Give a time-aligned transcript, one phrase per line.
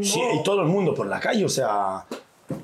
[0.00, 2.04] Sí, y todo el mundo por la calle, o sea,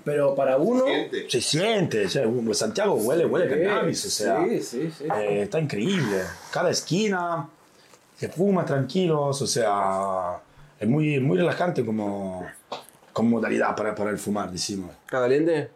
[0.05, 0.85] Pero para uno.
[0.85, 1.29] Siente.
[1.29, 2.07] se siente.
[2.07, 5.05] O sea, Santiago huele, huele cannabis, o sea, Sí, sí, sí.
[5.05, 6.23] eh, está increíble.
[6.53, 7.49] Cada esquina
[8.17, 10.39] se fuma tranquilos, o sea,
[10.79, 12.47] es muy, muy relajante como,
[13.13, 14.91] como modalidad para, para el fumar, decimos.
[15.05, 15.71] ¿Está caliente?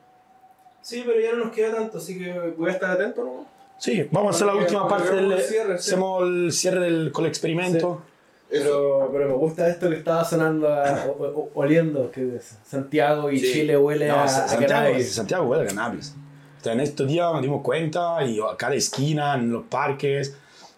[0.80, 3.46] Sí, pero ya no nos queda tanto, así que voy a estar atento, ¿no?
[3.80, 5.90] Sí, vamos a hacer la última parte del cierre, sí.
[5.90, 8.02] hacemos el cierre del con el experimento.
[8.50, 13.30] Pero, pero me gusta esto que estaba sonando, a- o- o- oliendo, que es Santiago
[13.30, 13.52] y Sí.
[13.52, 15.12] Chile huele No, a, Sa- a Santiago, cannabis.
[15.12, 16.14] Santiago huele a cannabis.
[16.60, 20.34] O sea, en estos días nos dimos cuenta y a cada esquina, en los parques,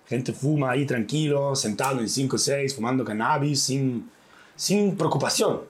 [0.06, 4.10] gente fuma ahí tranquilo, sentado en 5 o 6, fumando cannabis sin,
[4.56, 5.69] sin preocupación.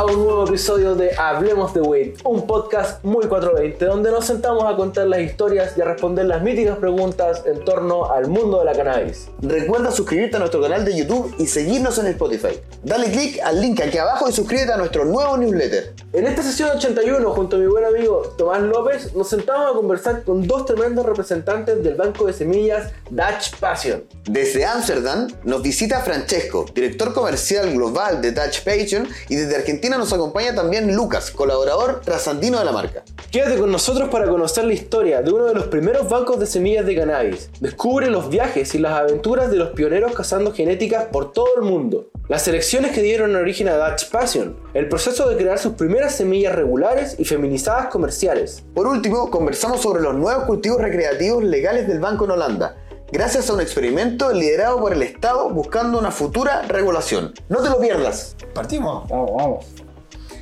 [0.00, 4.64] A un nuevo episodio de Hablemos de Weed, un podcast muy 420 donde nos sentamos
[4.64, 8.64] a contar las historias y a responder las míticas preguntas en torno al mundo de
[8.64, 9.28] la cannabis.
[9.42, 12.58] Recuerda suscribirte a nuestro canal de YouTube y seguirnos en Spotify.
[12.82, 15.92] Dale click al link aquí abajo y suscríbete a nuestro nuevo newsletter.
[16.14, 20.24] En esta sesión 81, junto a mi buen amigo Tomás López, nos sentamos a conversar
[20.24, 24.02] con dos tremendos representantes del banco de semillas Dutch Passion.
[24.24, 30.12] Desde Ámsterdam nos visita Francesco, director comercial global de Dutch Passion, y desde Argentina nos
[30.12, 33.02] acompaña también Lucas, colaborador trasandino de la marca.
[33.30, 36.86] Quédate con nosotros para conocer la historia de uno de los primeros bancos de semillas
[36.86, 37.50] de cannabis.
[37.60, 42.10] Descubre los viajes y las aventuras de los pioneros cazando genéticas por todo el mundo.
[42.28, 44.56] Las selecciones que dieron origen a Dutch Passion.
[44.74, 48.62] El proceso de crear sus primeras semillas regulares y feminizadas comerciales.
[48.74, 52.76] Por último, conversamos sobre los nuevos cultivos recreativos legales del banco en Holanda,
[53.12, 57.32] gracias a un experimento liderado por el Estado buscando una futura regulación.
[57.48, 58.36] No te lo pierdas.
[58.54, 59.08] ¿Partimos?
[59.08, 59.66] Vamos, vamos.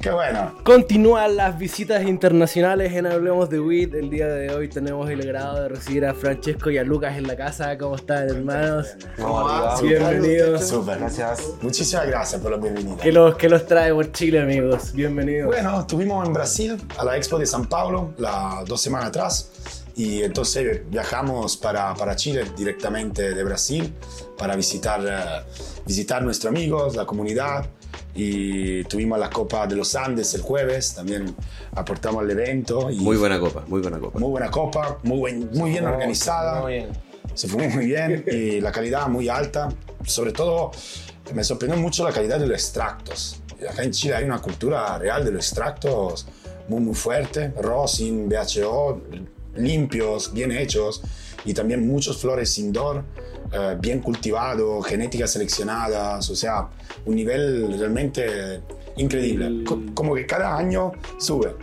[0.00, 0.54] Qué bueno.
[0.62, 3.96] Continúan las visitas internacionales en Hablemos de Weed.
[3.96, 7.26] El día de hoy tenemos el agrado de recibir a Francesco y a Lucas en
[7.26, 7.76] la casa.
[7.76, 8.94] ¿Cómo están, hermanos?
[9.16, 9.80] ¿Cómo va?
[9.80, 10.68] Bienvenidos.
[10.68, 10.98] Súper.
[10.98, 11.42] Gracias.
[11.62, 12.96] Muchísimas gracias por la bienvenida.
[13.02, 14.92] ¿Qué los, qué los trae por Chile, amigos?
[14.92, 15.46] Bienvenidos.
[15.48, 19.77] Bueno, estuvimos en Brasil, a la Expo de San Paulo, las dos semanas atrás.
[19.98, 23.92] Y entonces viajamos para, para Chile directamente de Brasil
[24.38, 25.50] para visitar, eh,
[25.84, 27.66] visitar nuestros amigos, la comunidad.
[28.14, 31.34] Y tuvimos la Copa de los Andes el jueves, también
[31.74, 32.90] aportamos al evento.
[32.90, 34.18] Y Muy buena copa, muy buena copa.
[34.18, 36.62] muy buena copa, muy, buen- muy bien organizada.
[36.62, 36.88] Muy bien.
[37.34, 39.68] Se fumó muy bien y la calidad muy alta.
[40.06, 40.70] Sobre todo,
[41.34, 43.40] me sorprendió mucho la calidad de los extractos.
[43.68, 46.26] Acá en Chile hay una cultura real de los extractos
[46.68, 49.00] muy, muy fuerte, raw, sin BHO,
[49.56, 51.02] limpios, bien hechos
[51.44, 53.04] y también muchos flores indoor,
[53.52, 56.68] eh, bien cultivados, genéticas seleccionadas, o sea,
[57.06, 58.60] un nivel realmente
[58.96, 59.64] increíble.
[59.64, 61.54] Co- como que cada año sube.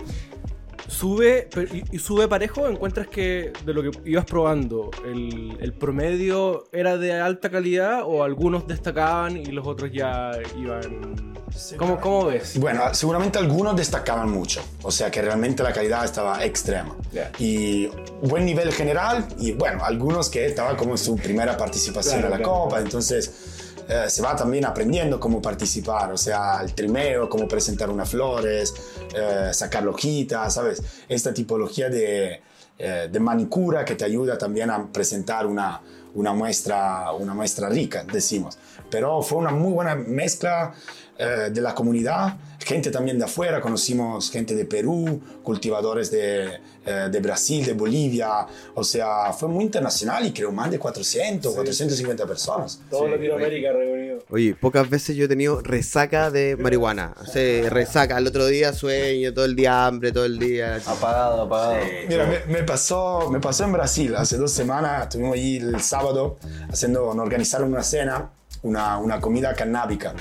[0.88, 5.74] Sube, pero- y, y sube parejo, encuentras que de lo que ibas probando, el, el
[5.74, 11.36] promedio era de alta calidad o algunos destacaban y los otros ya iban...
[11.78, 12.60] ¿Cómo, cómo ves?
[12.60, 16.96] Bueno, seguramente algunos destacaban mucho, o sea que realmente la calidad estaba extrema.
[17.40, 17.88] Y
[18.22, 22.32] buen nivel general, y bueno, algunos que estaban como en su primera participación Claro, en
[22.32, 23.55] la claro, Copa, entonces
[23.88, 28.74] eh, se va también aprendiendo cómo participar, o sea, el trimeo, cómo presentar unas flores,
[29.16, 30.82] eh, sacar hojitas, ¿sabes?
[31.08, 32.42] Esta tipología de,
[32.80, 35.82] eh, de manicura que te ayuda también a presentar una,
[36.16, 38.58] una, muestra, una muestra rica, decimos.
[38.90, 40.74] Pero fue una muy buena mezcla
[41.18, 47.08] eh, de la comunidad, gente también de afuera, conocimos gente de Perú, cultivadores de, eh,
[47.10, 52.26] de Brasil, de Bolivia, o sea, fue muy internacional y creo más de 400, 450
[52.26, 52.82] personas.
[52.90, 54.26] Todo Latinoamérica reunido.
[54.30, 57.16] Oye, pocas veces yo he tenido resaca de marihuana.
[57.22, 58.18] O sea, resaca.
[58.18, 60.82] El otro día sueño, todo el día hambre, todo el día.
[60.86, 61.78] Apagado, apagado.
[62.10, 66.38] Mira, me, me pasó, me pasó en Brasil hace dos semanas, estuvimos allí el sábado
[66.70, 68.32] haciendo, organizaron una cena,
[68.64, 70.14] una, una comida canábica.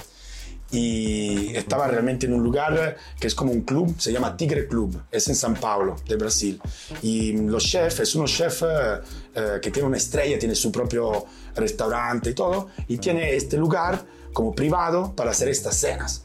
[0.75, 5.03] Y estaba realmente en un lugar que es como un club, se llama Tigre Club,
[5.09, 6.61] es en San Paulo, de Brasil.
[7.01, 9.01] Y los chefs, es uno chef eh,
[9.37, 14.05] eh, que tiene una estrella, tiene su propio restaurante y todo, y tiene este lugar
[14.33, 16.25] como privado para hacer estas cenas.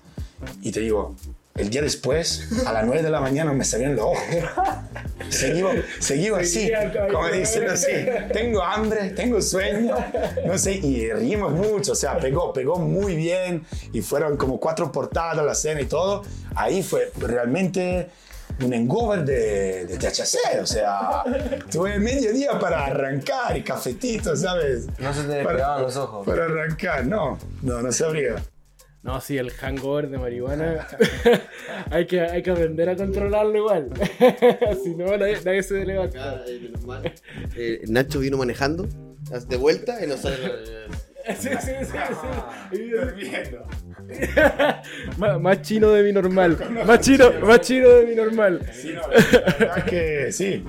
[0.61, 1.15] Y te digo,
[1.59, 4.23] el día después, a las 9 de la mañana me salían los ojos.
[5.29, 6.71] Seguimos, seguimos así,
[7.11, 7.91] como diciendo así,
[8.33, 9.95] tengo hambre, tengo sueño,
[10.45, 14.91] no sé, y rimos mucho, o sea, pegó, pegó muy bien, y fueron como cuatro
[14.91, 16.23] portadas la cena y todo.
[16.55, 18.09] Ahí fue realmente
[18.63, 21.23] un engover de, de THC, o sea,
[21.71, 24.87] tuve medio día para arrancar y cafetito, ¿sabes?
[24.97, 26.25] No se te pegaban los ojos.
[26.25, 28.35] Para arrancar, no, no, no sabría.
[29.01, 30.85] No, sí, el hangover de marihuana.
[31.89, 33.89] hay, que, hay que aprender a controlarlo igual.
[34.83, 36.43] si no, nadie, nadie se levanta.
[37.55, 38.87] Eh, Nacho vino manejando
[39.47, 40.37] de vuelta y nos sale.
[41.37, 41.97] Sí, sí, sí,
[44.09, 44.17] sí.
[45.17, 46.57] más, más chino de mi normal.
[46.87, 48.67] Más chino, más chino de mi normal.
[48.73, 50.63] Sí, no, la verdad es que sí.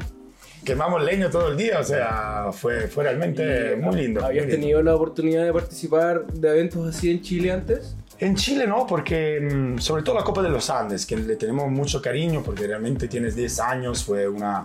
[0.62, 4.22] Quemamos leño todo el día, o sea, fue, fue realmente muy lindo.
[4.22, 4.60] ¿Habías muy lindo.
[4.60, 7.96] tenido la oportunidad de participar de eventos así en Chile antes?
[8.20, 11.70] En Chile no, porque mm, sobre todo la Copa de los Andes, que le tenemos
[11.70, 14.64] mucho cariño porque realmente tienes 10 años, fue una,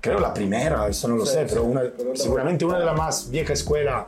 [0.00, 1.82] creo la primera, eso no lo sé, pero una,
[2.14, 4.04] seguramente una de las más viejas escuelas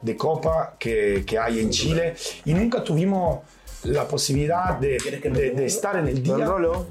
[0.00, 2.14] de Copa que, que hay en Chile.
[2.44, 3.40] Y nunca tuvimos
[3.84, 4.98] la posibilidad de,
[5.32, 6.44] de- de estar en el día.
[6.46, 6.86] Rolo,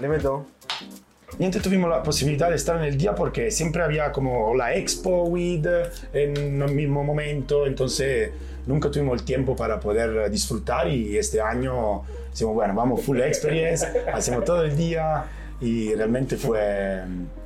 [0.00, 0.46] le, meto.
[1.38, 5.24] Niente tuvimos la posibilidad de estar en el día porque siempre había como la Expo
[5.24, 5.66] WID
[6.14, 8.30] en el mismo momento, entonces
[8.68, 13.84] nunca tuvimos el tiempo para poder disfrutar y este año decimos, bueno, vamos full experience,
[14.12, 15.24] hacemos todo el día
[15.60, 17.02] y realmente fue,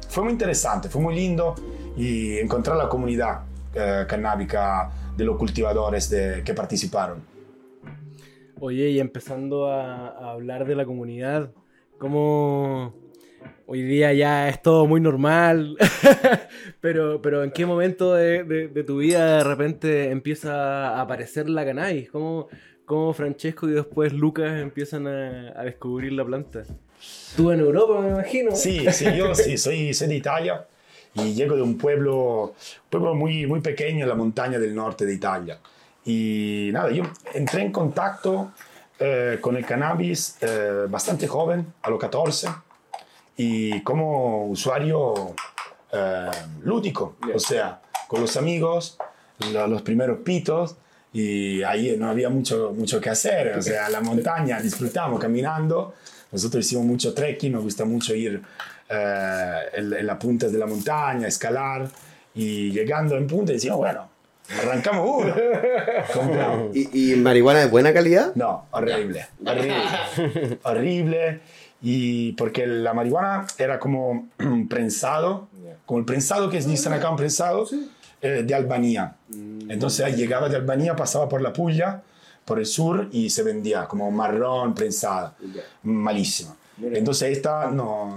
[0.08, 1.54] fue muy interesante, fue muy lindo
[1.96, 3.40] y encontrar la comunidad
[3.74, 7.22] eh, canábica de los cultivadores de- que participaron.
[8.60, 11.50] Oye, y empezando a, a hablar de la comunidad,
[11.98, 12.94] ¿cómo
[13.67, 15.77] hoy día ya es todo muy normal?
[16.81, 21.49] pero, pero ¿en qué momento de, de- de tu vida de repente empieza a aparecer
[21.49, 22.11] la cannabis?
[22.11, 22.49] ¿Cómo,
[22.85, 26.62] cómo Francesco y después Lucas empiezan a, a descubrir la planta?
[27.37, 28.55] Tú en Europa, me imagino.
[28.55, 30.65] Sí, sí, yo sí, soy, soy de Italia
[31.15, 32.55] y llego de un pueblo,
[32.89, 35.59] pueblo muy, muy pequeño en la montaña del norte de Italia.
[36.05, 37.05] Y nada, yo
[37.35, 38.53] entré en contacto
[38.99, 42.49] eh, con el cannabis eh, bastante joven, a los 14,
[43.37, 45.34] y como usuario
[45.93, 46.31] eh,
[46.62, 48.99] lúdico, o sea, con los amigos,
[49.52, 50.76] lo- los primeros pitos,
[51.12, 55.94] y ahí no había mucho, mucho que hacer, o sea, la montaña, disfrutamos caminando,
[56.31, 58.40] nosotros hicimos mucho trekking, nos gusta mucho ir
[58.88, 61.88] eh, en, en las puntas de la montaña, escalar,
[62.34, 64.08] y llegando en punta decimos, bueno,
[64.62, 65.34] arrancamos uno.
[66.73, 68.34] ¿Y, y marihuana de buena calidad?
[68.34, 71.40] No, horrible, horrible, horrible.
[71.82, 74.29] Y porque la marihuana era como
[74.69, 75.49] prensado,
[75.84, 77.67] como el prensado que dicen acá, un prensado
[78.20, 79.17] eh, de Albania.
[79.69, 82.02] Entonces ahí llegaba de Albania, pasaba por la Puglia,
[82.44, 85.34] por el sur y se vendía como marrón, prensada.
[85.82, 86.55] Malísima.
[86.81, 88.17] Entonces esta no,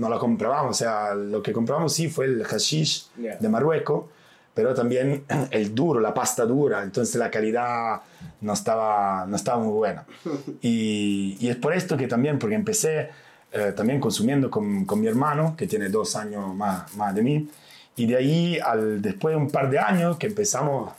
[0.00, 4.06] no la comprábamos, o sea, lo que compramos sí fue el hashish de Marruecos,
[4.54, 8.02] pero también el duro, la pasta dura, entonces la calidad
[8.40, 10.04] no estaba, no estaba muy buena.
[10.62, 13.10] Y, y es por esto que también, porque empecé
[13.52, 17.50] eh, también consumiendo con, con mi hermano, que tiene dos años más, más de mí,
[17.96, 20.92] y de ahí, al, después de un par de años, que empezamos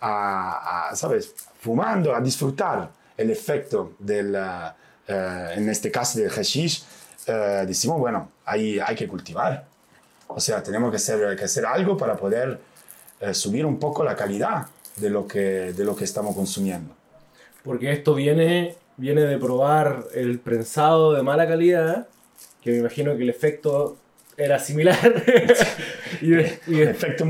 [0.00, 6.84] a, a, ¿sabes?, fumando, a disfrutar el efecto del, eh, en este caso del hashish,
[7.26, 9.64] eh, decimos, bueno, hay, hay que cultivar.
[10.28, 12.60] O sea, tenemos que hacer, que hacer algo para poder
[13.20, 14.66] eh, subir un poco la calidad
[14.96, 16.94] de lo que, de lo que estamos consumiendo.
[17.62, 22.06] Porque esto viene, viene de probar el prensado de mala calidad,
[22.62, 23.96] que me imagino que el efecto
[24.36, 24.96] era similar.
[26.20, 27.24] y, de- y El efecto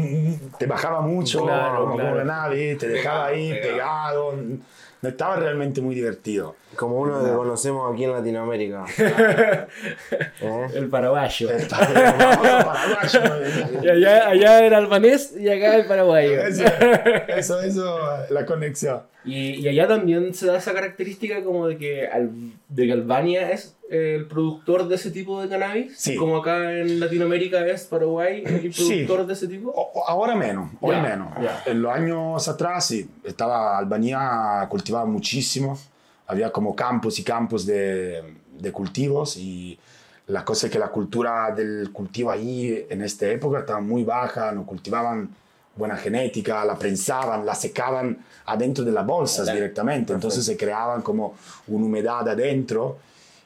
[0.59, 2.17] te bajaba mucho, Claro, como claro.
[2.17, 4.35] la nave, te dejaba ahí pegado.
[5.03, 6.57] No estaba realmente muy divertido.
[6.77, 8.85] Como uno que conocemos aquí en Latinoamérica.
[10.41, 10.67] ¿Eh?
[10.75, 11.49] el paraguayo.
[11.71, 13.53] Vamos a Paraguay,
[13.83, 16.41] Y allá, allá era albanés y acá el paraguayo.
[16.47, 16.65] Eso,
[17.29, 17.99] eso, eso,
[18.31, 19.03] la conexión.
[19.25, 22.31] Y, y allá también se da esa característica como de que, Al-
[22.69, 26.15] de que Albania es el productor de ese tipo de cannabis, Sí.
[26.17, 28.85] como acá en Latinoamérica es Paraguay el Sí.
[29.05, 29.71] productor de ese tipo.
[29.75, 31.29] O- Ahora menos, hoy Ya, menos.
[31.43, 31.63] ya.
[31.67, 35.77] En los años atrás, sí, estaba Albania cultivaba muchísimo.
[36.27, 38.23] Había como campos y campos de,
[38.59, 39.79] de cultivos y
[40.29, 44.51] la cosa es que la cultura del cultivo ahí en esta época estaba muy baja,
[44.53, 45.31] no cultivaban
[45.77, 51.35] buena genética, la prensaban, la secaban adentro de las bolsas directamente, entonces se creaban como
[51.69, 52.99] una humedad adentro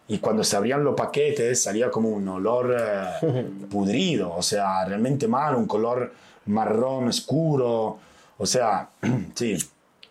[0.08, 5.28] y cuando se abrían los paquetes salía como un olor eh, pudrido, o sea, realmente
[5.28, 6.12] malo, un color
[6.46, 7.98] marrón oscuro,
[8.38, 8.88] o sea,
[9.34, 9.56] sí,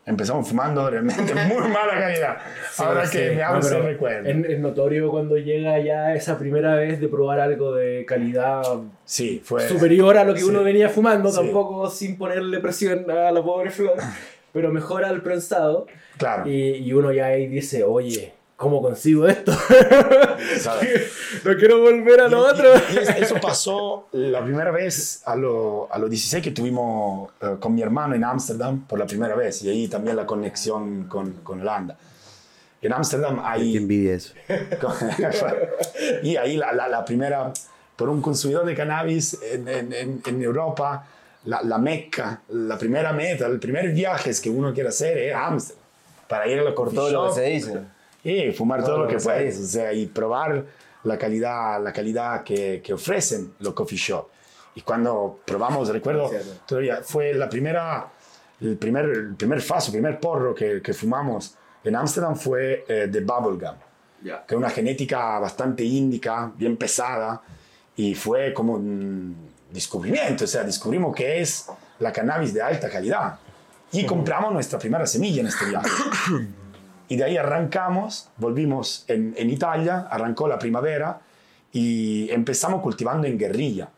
[0.10, 2.38] empezamos fumando realmente muy mala calidad.
[2.80, 3.36] Ahora Sí, que sí.
[3.36, 4.28] me hago No, recuerdo.
[4.28, 8.64] Es, es notorio cuando llega ya esa primera vez de probar algo de calidad
[9.06, 9.68] Sí, fue...
[9.68, 10.46] superior a lo que sí.
[10.46, 11.38] uno venía fumando, Sí.
[11.38, 13.94] tampoco sin ponerle presión a la pobre flor,
[14.54, 15.86] pero mejora el prensado.
[16.18, 16.50] Claro.
[16.50, 19.52] Y, y uno ya ahí dice, oye, ¿cómo consigo esto?
[21.46, 22.68] no quiero volver a lo Y- otro.
[22.92, 27.30] y- y es- eso pasó la primera vez a, lo- a los 16 que tuvimos
[27.42, 31.06] eh, con mi hermano en Ámsterdam por la primera vez y ahí también la conexión
[31.06, 31.98] con, con Holanda.
[32.82, 33.78] En Ámsterdam Qué hay...
[33.78, 34.34] envidia eso.
[36.24, 37.52] y ahí la, la- la primera,
[37.96, 41.06] por un consumidor de cannabis en, en- en- en Europa,
[41.46, 45.80] la, la meca, la primera meta, el primer viaje que uno quiere hacer es Ámsterdam.
[46.28, 47.80] Para ir a la coffee todo lo que se dice.
[48.24, 50.66] Y fumar todo, Todo lo que puedes, o sea, y probar
[51.04, 54.28] la calidad, la calidad que, que ofrecen los coffee shop.
[54.76, 56.30] Y cuando probamos, recuerdo,
[56.66, 58.08] todavía fue la primera,
[58.62, 63.08] el primer, el primer faso, el primer porro que, que fumamos en Ámsterdam fue eh,
[63.08, 63.76] de Bubblegum,
[64.22, 67.42] que es una genética bastante índica, bien pesada,
[67.96, 71.68] y fue como un descubrimiento, o sea, descubrimos que es
[72.00, 73.40] la cannabis de alta calidad.
[73.92, 75.90] Y compramos nuestra primera semilla en este viaje.
[77.10, 81.20] Y de ahí arrancamos, volvimos en, Italia, arrancó la primavera
[81.74, 83.90] y empezamos cultivando en guerrilla.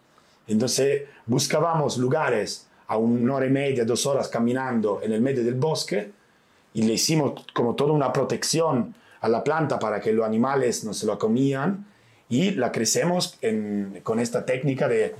[0.48, 5.56] Entonces buscábamos lugares a una hora y media, dos horas caminando en el medio del
[5.56, 6.12] bosque
[6.74, 10.94] y le hicimos como toda una protección a la planta para que los animales no
[10.94, 11.86] se lo comían
[12.30, 13.38] y la crecemos
[14.03, 15.13] con esta técnica de,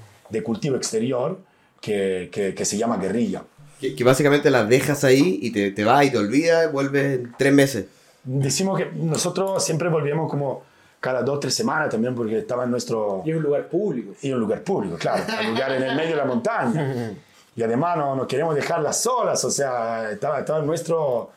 [0.44, 1.40] cultivo exterior
[1.82, 3.44] que se llama guerrilla.
[3.82, 7.20] Que, que básicamente las dejas ahí y te, te vas y te olvidas y vuelves
[7.20, 7.86] en tres meses.
[8.24, 10.64] Decimos que nosotros siempre volvíamos como
[11.00, 13.24] cada dos o tres semanas también porque estaba en nuestro...
[13.26, 14.14] Y es un lugar público.
[14.22, 17.12] Y un lugar público, claro, un lugar en el medio de la montaña.
[17.54, 21.32] Y además no, no queremos dejarlas solas, o sea, estaba, estaba en, nuestro,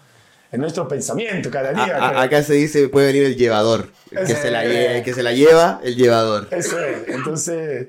[0.52, 1.96] en nuestro pensamiento cada A- día.
[1.98, 3.88] a- acá se dice puede venir el llevador.
[4.12, 6.46] El que, se la el que se la lleva, el llevador.
[6.52, 7.88] Eso es, entonces,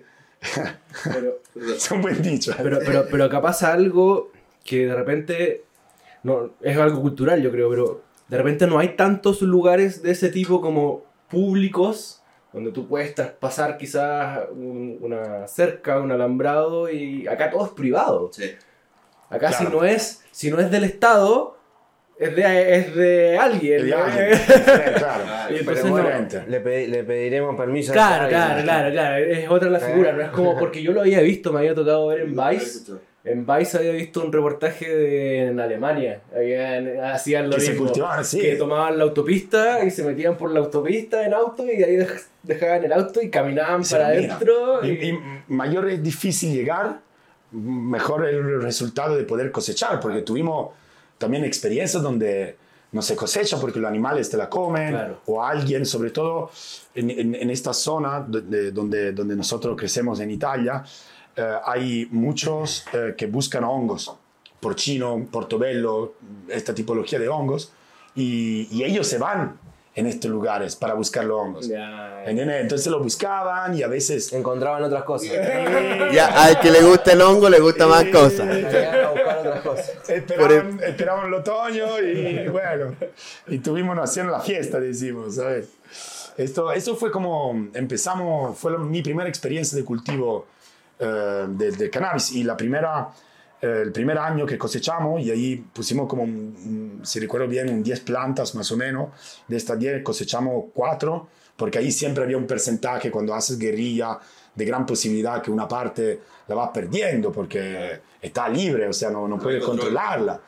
[1.03, 1.39] Pero,
[1.75, 2.51] es un buen dicho.
[2.62, 4.31] pero, pero, pero acá pasa algo
[4.65, 5.63] que de repente
[6.24, 10.29] no, es algo cultural, yo creo, pero de repente no hay tantos lugares de ese
[10.29, 17.50] tipo como públicos donde tú puedes pasar quizás un- una cerca, un alambrado y acá
[17.51, 18.31] todo es privado.
[19.29, 21.57] Acá si no es si no es del Estado
[22.17, 23.81] es de, es de alguien.
[23.86, 23.89] Sí,
[24.98, 25.24] claro.
[25.53, 26.45] Y entonces Pero no-.
[26.48, 29.17] Le, pe- le pediremos permiso a Claro, esa claro, claro, claro.
[29.25, 32.07] Es otra la figura, no es como porque yo lo había visto, me había tocado
[32.07, 32.93] ver en Vice.
[33.25, 36.22] En Vice había visto un reportaje de, en Alemania.
[36.36, 37.86] Habían, hacían lo Que se mismo.
[37.88, 38.39] cultivaban, sí.
[38.39, 41.96] Que tomaban la autopista y se metían por la autopista en auto y de ahí
[41.98, 44.86] dej- dejaban el auto y caminaban Se para adentro.
[44.86, 47.00] Y, y- mayor es difícil llegar,
[47.51, 50.70] mejor el resultado de poder cosechar, porque tuvimos
[51.17, 52.58] también experiencias donde
[52.91, 55.22] no se cosecha porque los animales te la comen, Claro.
[55.25, 56.51] o alguien, sobre todo
[56.94, 60.84] en, en- en esta zona donde, donde, donde nosotros crecemos en Italia,
[61.35, 64.13] eh, hay muchos eh, que buscan hongos,
[64.59, 66.13] porcino, portobello,
[66.49, 67.71] esta tipología de hongos,
[68.15, 69.57] y, y ellos se van
[69.93, 71.69] en estos lugares para buscar los hongos.
[72.25, 72.61] ¿Entiendes?
[72.61, 74.33] Entonces lo buscaban y a veces...
[74.33, 75.29] Encontraban otras cosas.
[76.13, 78.47] Ya, al que le gusta el hongo le gusta más cosas.
[80.07, 82.95] Esperaban, esperaban el otoño y bueno,
[83.47, 85.69] y tuvimos haciendo la fiesta, decimos, ¿sabes?
[86.37, 90.45] Esto, esto fue como empezamos, fue la- mi primera experiencia de cultivo
[90.99, 92.31] eh, de, de cannabis.
[92.33, 93.09] Y la primera,
[93.61, 97.69] eh, el primer año que cosechamos y ahí pusimos como, un- un- si recuerdo bien,
[97.69, 99.09] un 10 plantas más o menos,
[99.47, 104.19] de estas 10 cosechamos 4, porque ahí siempre había un porcentaje cuando haces guerrilla
[104.53, 109.27] de gran posibilidad que una parte la vas perdiendo porque está libre, o sea, no,
[109.27, 110.41] no puedes controlarla.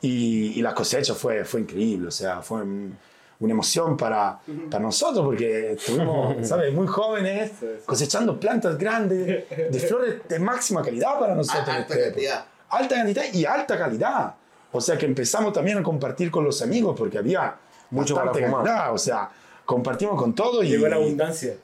[0.00, 2.96] Y, y la cosecha fue, fue increíble, o sea, fue un-
[3.40, 4.38] una emoción para,
[4.70, 7.52] para nosotros porque estuvimos, ¿sabes?, muy jóvenes
[7.84, 11.66] cosechando plantas grandes de flores de máxima calidad para nosotros.
[11.68, 11.98] Alta época.
[12.04, 12.44] cantidad.
[12.70, 14.34] Alta cantidad y alta calidad.
[14.72, 17.54] O sea que empezamos también a compartir con los amigos porque había
[17.90, 18.92] Mucho bastante para calidad.
[18.94, 19.30] O sea,
[19.64, 20.68] compartimos con todo y.
[20.70, 21.54] Llegó la abundancia.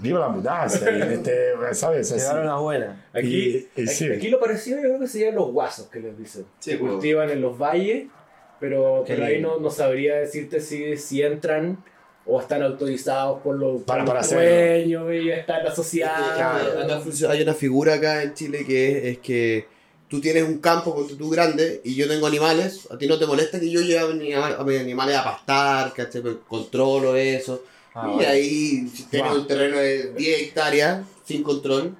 [0.00, 0.90] Viva la abundancia.
[0.90, 2.10] y este, ¿sabes?
[2.10, 2.96] Llegaron las buenas.
[3.14, 4.12] Aquí, Y- y aquí, sí.
[4.12, 6.44] aquí lo parecido yo creo que serían los guasos que les dicen.
[6.58, 6.92] Sí, que pues.
[6.92, 8.08] cultivan en los valles,
[8.60, 11.82] pero, pero ahí no, no sabría decirte si, si entran
[12.26, 14.44] o están autorizados por los, Para- por para hacerlo.
[14.44, 17.02] dueños y están asociados.
[17.02, 19.66] Funciona- Hay una figura acá en Chile que es, es que
[20.08, 23.26] tú tienes un campo con tú grande y yo tengo animales, a ti no te
[23.26, 26.20] molesta que yo lleve a mi- a mis animales a pastar, ¿cachai?
[26.22, 27.62] Pues Controlo eso.
[27.94, 28.30] Ah, y bueno.
[28.30, 29.40] ahí, si tienes Wow.
[29.40, 31.96] un terreno de 10 hectáreas sin control,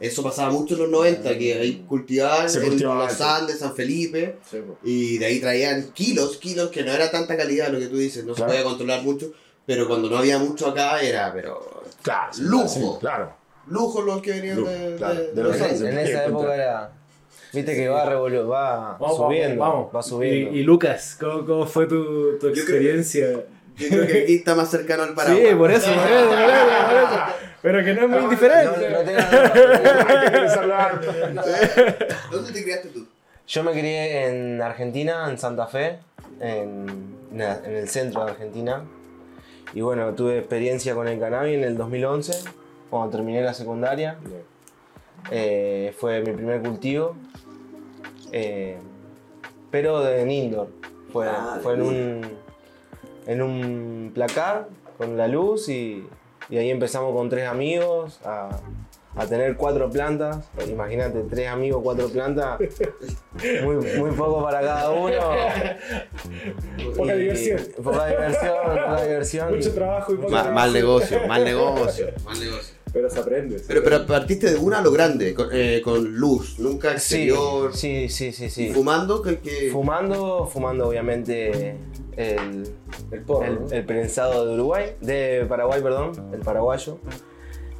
[0.00, 3.24] eso pasaba mucho en los 90, que ahí cultivaban Se en cultivaba los alto.
[3.24, 4.78] Andes, San Felipe, Sí, po.
[4.84, 8.24] y de ahí traían kilos, kilos, que no era tanta calidad lo que tú dices,
[8.24, 8.52] no Claro.
[8.52, 9.32] se podía controlar mucho,
[9.66, 12.68] pero cuando no había mucho acá era, pero Claro, sí, Lujo.
[12.68, 13.32] sí, claro.
[13.66, 15.80] lujo los que venían Lujo, de, claro, de- de los de- grandes.
[15.82, 16.92] En esa época era.
[17.52, 19.60] Viste que va, revolu- va Vamos, subiendo.
[19.60, 19.96] vamos, vamos.
[19.96, 20.54] Va subiendo.
[20.54, 23.44] Y, y Lucas, ¿cómo, cómo fue tu, tu experiencia?
[23.78, 25.42] Yo creo que aquí está más cercano al paraguas.
[25.48, 27.20] Sí, por eso, por eso, por eso, por eso.
[27.62, 28.90] Pero que no es muy No, diferente.
[28.90, 29.20] no tengo-
[32.30, 33.06] ¿Dónde te criaste tú?
[33.46, 35.98] Yo me crié en Argentina, en Santa Fe,
[36.40, 36.86] en,
[37.32, 37.40] en
[37.74, 38.84] el centro de Argentina.
[39.74, 42.32] Y bueno, tuve experiencia con el cannabis en el 2011,
[42.90, 44.16] cuando terminé la secundaria.
[45.30, 47.16] Eh, fue mi primer cultivo,
[48.32, 48.78] eh,
[49.70, 50.68] pero en indoor.
[51.12, 52.20] Fue, Ah, fue en, de un,
[53.28, 54.66] en un placar
[54.96, 56.04] con la luz y,
[56.50, 58.48] y ahí empezamos con tres amigos a,
[59.14, 60.48] a tener cuatro plantas.
[60.68, 62.58] Imagínate, tres amigos, cuatro plantas.
[63.64, 65.12] Muy, muy poco para cada uno.
[66.96, 67.60] Poca Y- diversión.
[67.82, 69.54] Poca diversión, poca diversión.
[69.56, 70.54] Mucho trabajo y poco Ma- trabajo.
[70.54, 72.74] mal negocio, mal negocio, mal negocio.
[72.92, 73.58] Pero se aprende.
[73.58, 76.94] se Pero, pero partiste de una a lo grande, con, eh, con luz, nunca Sí,
[76.96, 77.76] exterior.
[77.76, 78.72] sí, sí, sí, sí.
[78.72, 81.76] Fumando, que, que Fumando, fumando obviamente
[82.18, 82.68] el,
[83.12, 83.70] El porro, el, ¿no?
[83.70, 86.98] el prensado de Uruguay, de Paraguay, perdón, el paraguayo,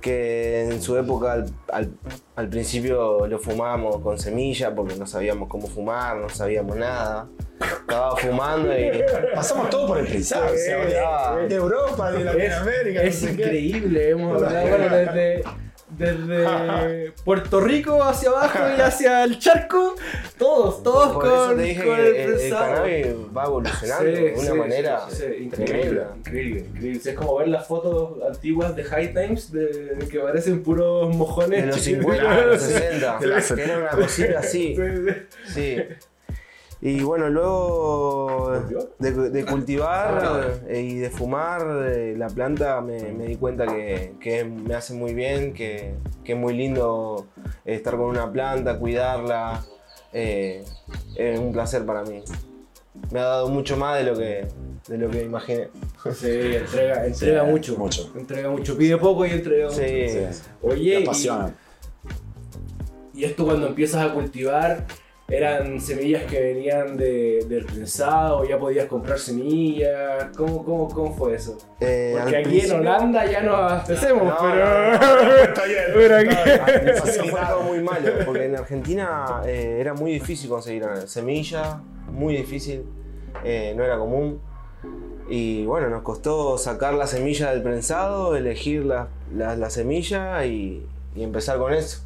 [0.00, 1.90] que en su época al, al-
[2.36, 7.26] al principio lo fumábamos con semilla porque no sabíamos cómo fumar, no sabíamos nada.
[7.80, 9.02] Estaba fumando y
[9.34, 10.46] Pasamos todo por el prensado.
[10.54, 13.02] o sea, de, Europa, de Latinoamérica.
[13.02, 13.42] Es no sé qué.
[13.42, 15.42] increíble, hemos hablado desde,
[15.90, 19.94] desde Puerto Rico hacia abajo y hacia el charco,
[20.36, 24.22] todos, todos por eso con, te dije con el el, el cannabis va evolucionando Sí,
[24.22, 27.00] de una sí, manera sí, sí, increíble, increíble, increíble.
[27.04, 31.66] Es como ver las fotos antiguas de High Times de, que parecen puros mojones De
[31.68, 32.04] los chiquitos.
[32.16, 32.72] 50, los Sí.
[32.72, 33.18] 60,
[33.54, 34.76] que era una cosita así.
[35.48, 35.54] Sí, sí.
[35.54, 35.76] Sí.
[36.80, 38.52] Y bueno, luego
[39.00, 44.14] de, de cultivar eh, y de fumar eh, la planta me, me di cuenta que,
[44.20, 47.26] que me hace muy bien, que, que es muy lindo
[47.64, 49.60] estar con una planta, cuidarla.
[50.12, 50.64] eh,
[51.16, 52.22] es un placer para mí.
[53.10, 54.46] Me ha dado mucho más de lo que,
[54.86, 55.68] de lo que imaginé.
[56.14, 58.12] Sí, entrega, entrega Sí, mucho, mucho.
[58.16, 59.80] Entrega mucho, pide poco y entrega mucho.
[59.80, 60.08] Sí.
[60.08, 60.42] Sí.
[60.62, 61.52] Oye, Me y- apasiona.
[63.14, 64.86] Y esto cuando empiezas a cultivar,
[65.30, 68.44] ¿eran semillas que venían de, del prensado?
[68.44, 70.26] ¿Ya podías comprar semillas?
[70.36, 71.58] ¿Cómo, cómo, cómo fue eso?
[71.80, 74.66] Eh, Porque aquí principio- en Holanda ya nos abastecemos, No, pero...
[75.94, 77.28] pero aquí...
[77.30, 82.84] Fue muy malo, porque en Argentina eh, era muy difícil conseguir semilla, muy difícil,
[83.44, 84.40] eh, no era común.
[85.28, 90.86] Y bueno, nos costó sacar la semilla del prensado, elegir la, la- la semilla y,
[91.14, 92.02] y empezar con eso.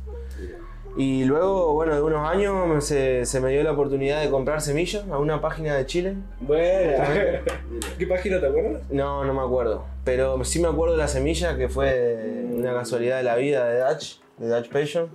[0.97, 5.05] Y luego, bueno, de unos años se, se me dio la oportunidad de comprar semillas
[5.11, 6.17] a una página de Chile.
[6.41, 7.05] Bueno,
[7.99, 8.83] ¿qué página te acuerdas?
[8.91, 9.85] No, no me acuerdo.
[10.05, 13.81] Pero sí me acuerdo de la semilla que fue una casualidad de la vida de
[13.81, 15.09] Dutch, de Dutch Passion.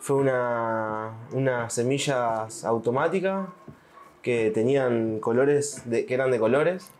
[0.00, 3.48] Fue una, unas semillas automáticas
[4.22, 6.92] que tenían colores, de, que eran de colores.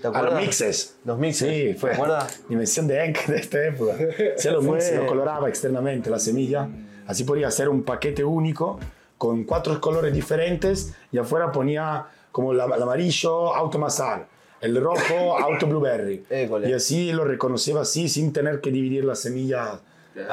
[0.00, 0.96] ¿Te A los mixes.
[1.04, 1.48] Los mixes.
[1.48, 2.42] Sí, fue ¿Te acuerdas?
[2.48, 3.94] dimensión de Enk de esta época.
[4.36, 6.68] Se los mixes, lo coloraba externamente la semilla.
[7.06, 8.78] Así podía hacer un paquete único
[9.18, 14.26] con cuatro colores diferentes y afuera ponía como la- el amarillo auto mazar,
[14.60, 16.24] el rojo auto blueberry.
[16.30, 16.70] École.
[16.70, 19.80] Y así lo reconocía así sin tener que dividir la semilla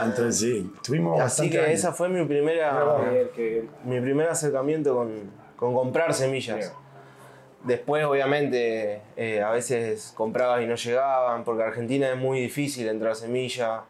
[0.04, 0.72] entre sí.
[0.84, 1.72] Tuvimos Así que años.
[1.72, 2.98] esa fue mi primera,
[3.36, 3.70] bien.
[3.86, 5.12] mi primer acercamiento con,
[5.56, 6.72] con comprar semillas.
[7.64, 13.16] Después, obviamente, eh, a veces comprabas y no llegaban, porque Argentina es muy difícil entrar
[13.16, 13.84] semilla.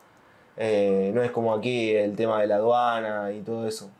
[0.59, 3.91] eh, no es como aquí el tema de la aduana y todo eso.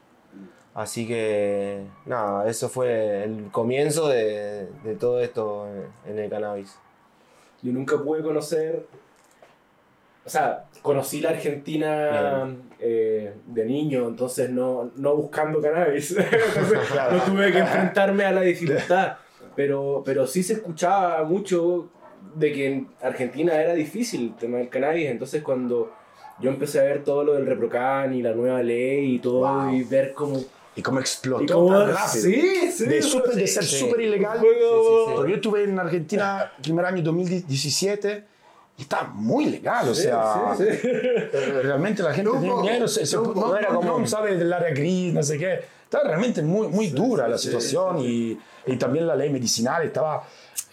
[0.74, 5.68] Así que, nada, eso fue el comienzo de, de todo esto
[6.06, 6.78] en, en el cannabis.
[7.62, 8.86] Yo nunca pude conocer.
[10.26, 12.48] O sea, conocí la Argentina
[12.80, 16.12] eh, de niño, entonces no, no buscando cannabis.
[16.18, 16.80] Entonces,
[17.12, 19.18] no tuve que enfrentarme a la dificultad.
[19.58, 21.90] Pero, pero sí se escuchaba mucho
[22.36, 25.10] de que en Argentina era difícil el tema del cannabis.
[25.10, 25.92] Entonces, cuando
[26.40, 29.74] yo empecé a ver todo lo del Reprocan y la nueva ley y todo, Wow.
[29.74, 30.42] y ver cómo.
[30.76, 32.24] Y como explotó Y cómo tan rápido.
[32.24, 32.86] Sí, sí.
[32.86, 33.78] de, súper- de ser sí.
[33.78, 34.38] súper ilegal.
[34.40, 38.24] Fue como- Porque yo estuve en Argentina el primer año 2017
[38.78, 40.88] y está muy legal, o sea, sí, sí.
[41.64, 44.02] realmente la gente No, tiene no, dinero, no, no, no era común.
[44.02, 45.77] no sabe del área gris, no sé qué.
[45.88, 50.22] Estaba realmente muy, muy dura la situación Y, y también la ley medicinal estaba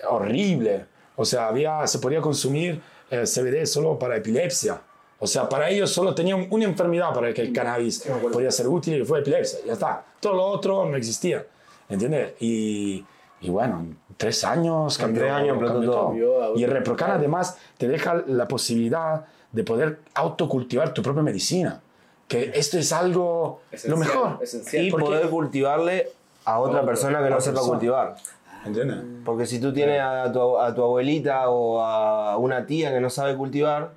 [0.08, 0.86] horrible.
[1.14, 4.80] O sea, había, se podía consumir eh, CBD solo para epilepsia.
[5.20, 9.00] O sea, para ellos solo tenían una enfermedad para que el cannabis podía ser útil
[9.00, 9.60] y fue epilepsia.
[9.64, 10.04] Ya está.
[10.18, 11.46] Todo lo otro no existía.
[11.88, 12.32] ¿Entiendes?
[12.40, 13.04] Y,
[13.40, 16.06] y bueno, en tres años cambió, tres años cambió todo.
[16.08, 21.80] Cambió, Y el Reprocan además te deja la posibilidad de poder autocultivar tu propia medicina.
[22.28, 24.38] Que esto es algo lo Esencial, mejor.
[24.42, 24.84] esencial.
[24.84, 26.08] Y poder cultivarle
[26.44, 27.68] a otra persona que no sepa persona.
[27.70, 28.16] cultivar.
[28.64, 28.98] ¿entiendes?
[29.26, 33.10] Porque si tú tienes a tu, a tu abuelita o a una tía que no
[33.10, 33.90] sabe cultivar,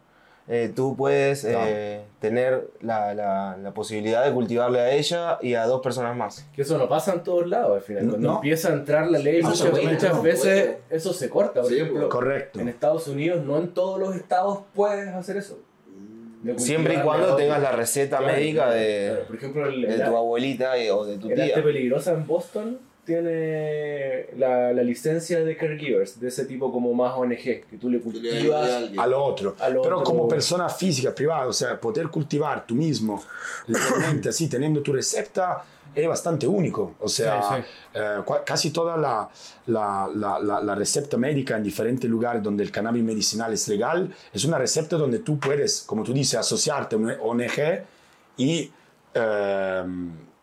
[0.50, 5.66] eh, tú puedes eh, tener la, la- la posibilidad de cultivarle a ella y a
[5.68, 6.46] dos personas más.
[6.54, 8.06] Que eso no pasa en todos lados al final.
[8.06, 8.36] No, Cuando no.
[8.36, 11.62] empieza a entrar la ley, No muchas, muchas no veces eso se corta.
[11.62, 12.60] Por Sí, ejemplo, Correcto.
[12.62, 15.60] en Estados Unidos, no en todos los estados puedes hacer eso.
[16.58, 18.74] Siempre y cuando la- tengas la receta Claro, médica claro.
[18.80, 21.46] de, Por ejemplo, el, de el- tu abuelita y- o de tu el tía.
[21.46, 27.14] arte peligrosa en Boston tiene la, la licencia de caregivers, de ese tipo como más
[27.18, 28.70] ONG, que tú le cultivas.
[28.98, 29.56] al otro.
[29.60, 30.04] Al Pero otro.
[30.04, 33.24] como persona física, privada, o sea, poder cultivar tú mismo,
[34.28, 35.64] así, teniendo tu receta,
[36.04, 36.96] es bastante único.
[37.00, 37.68] O sea, Sí, sí.
[37.96, 39.30] eh, casi toda la,
[39.68, 44.14] la, la, la- la receta médica en diferentes lugares donde el cannabis medicinal es legal,
[44.34, 47.84] es una receta donde tú puedes, como tú dices, asociarte a una ONG
[48.38, 48.72] y
[49.14, 49.84] eh,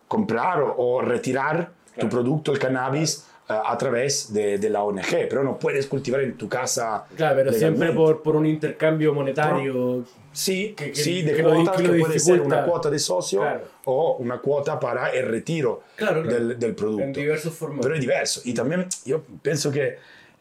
[0.08, 5.28] comprar o, o retirar tu producto, el cannabis, eh, a través de, de la ONG,
[5.28, 7.04] pero no puedes cultivar en tu casa.
[7.16, 10.04] Claro, pero siempre por, por un intercambio monetario.
[10.32, 12.90] Sí, que- que- sí, de que lo- cuotas, que que, lo puede ser una cuota
[12.90, 13.60] de socio Claro.
[13.84, 16.36] o una cuota para el retiro Claro, claro.
[16.48, 17.04] Del, del producto.
[17.04, 17.84] En diversos formatos.
[17.86, 18.40] Pero es diverso.
[18.44, 19.96] Y también yo pienso que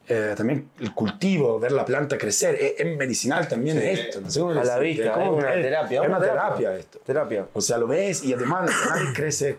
[0.07, 4.19] eh, también el cultivo, ver la planta crecer, es, es medicinal también esto.
[4.21, 6.01] No A la vista, como es una que terapia.
[6.01, 6.99] Es una terapia esto.
[7.05, 7.45] Terapia.
[7.53, 9.57] O sea, lo ves y además cannabis crece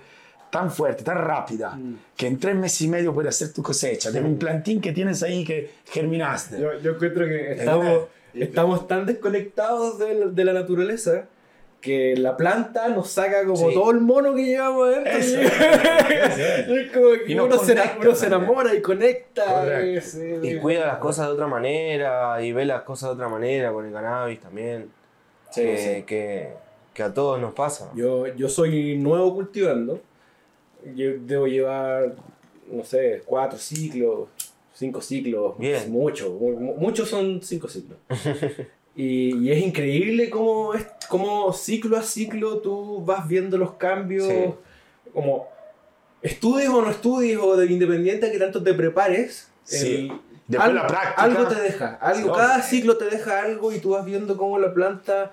[0.55, 1.97] tan fuerte, tan rápida, Mm.
[2.17, 5.23] que en tres meses y medio puedes hacer tu cosecha de un plantín que tienes
[5.25, 6.61] ahí que germinaste.
[6.61, 11.25] Yo, yo encuentro que estamos, estamos tan desconectados de, la- de la naturaleza
[11.81, 13.75] que la planta nos saca como Sí.
[13.75, 15.13] todo el mono que llevamos adentro.
[15.13, 15.39] Eso.
[15.43, 15.45] Y
[16.81, 19.45] es como que Y nos uno, se, uno se enamora y conecta.
[19.45, 19.87] Correcto.
[19.87, 23.29] y se- Y cuida las cosas de otra manera y ve las cosas de otra
[23.29, 24.89] manera con el cannabis también.
[25.51, 26.03] Sí, que, sí.
[26.05, 26.49] Que,
[26.95, 27.91] que a todos nos pasa.
[27.95, 30.01] Yo, yo soy nuevo cultivando.
[30.95, 32.15] Yo debo llevar,
[32.71, 34.29] no sé, cuatro ciclos,
[34.75, 35.57] cinco ciclos.
[35.59, 35.91] Bien.
[35.91, 36.31] Mucho.
[36.31, 37.99] mu- mu- Muchos son cinco ciclos.
[38.97, 44.29] y, y es increíble cómo, es, cómo ciclo a ciclo tú vas viendo los cambios.
[44.29, 44.55] Sí.
[45.13, 45.49] Como
[46.23, 49.51] estudies o no estudies o de independiente a que tanto te prepares.
[49.65, 50.09] Sí.
[50.11, 50.13] el-
[50.47, 51.23] Después algo, la práctica.
[51.23, 51.95] algo te deja.
[51.95, 55.33] Algo, cada ciclo te deja algo y tú vas viendo cómo la planta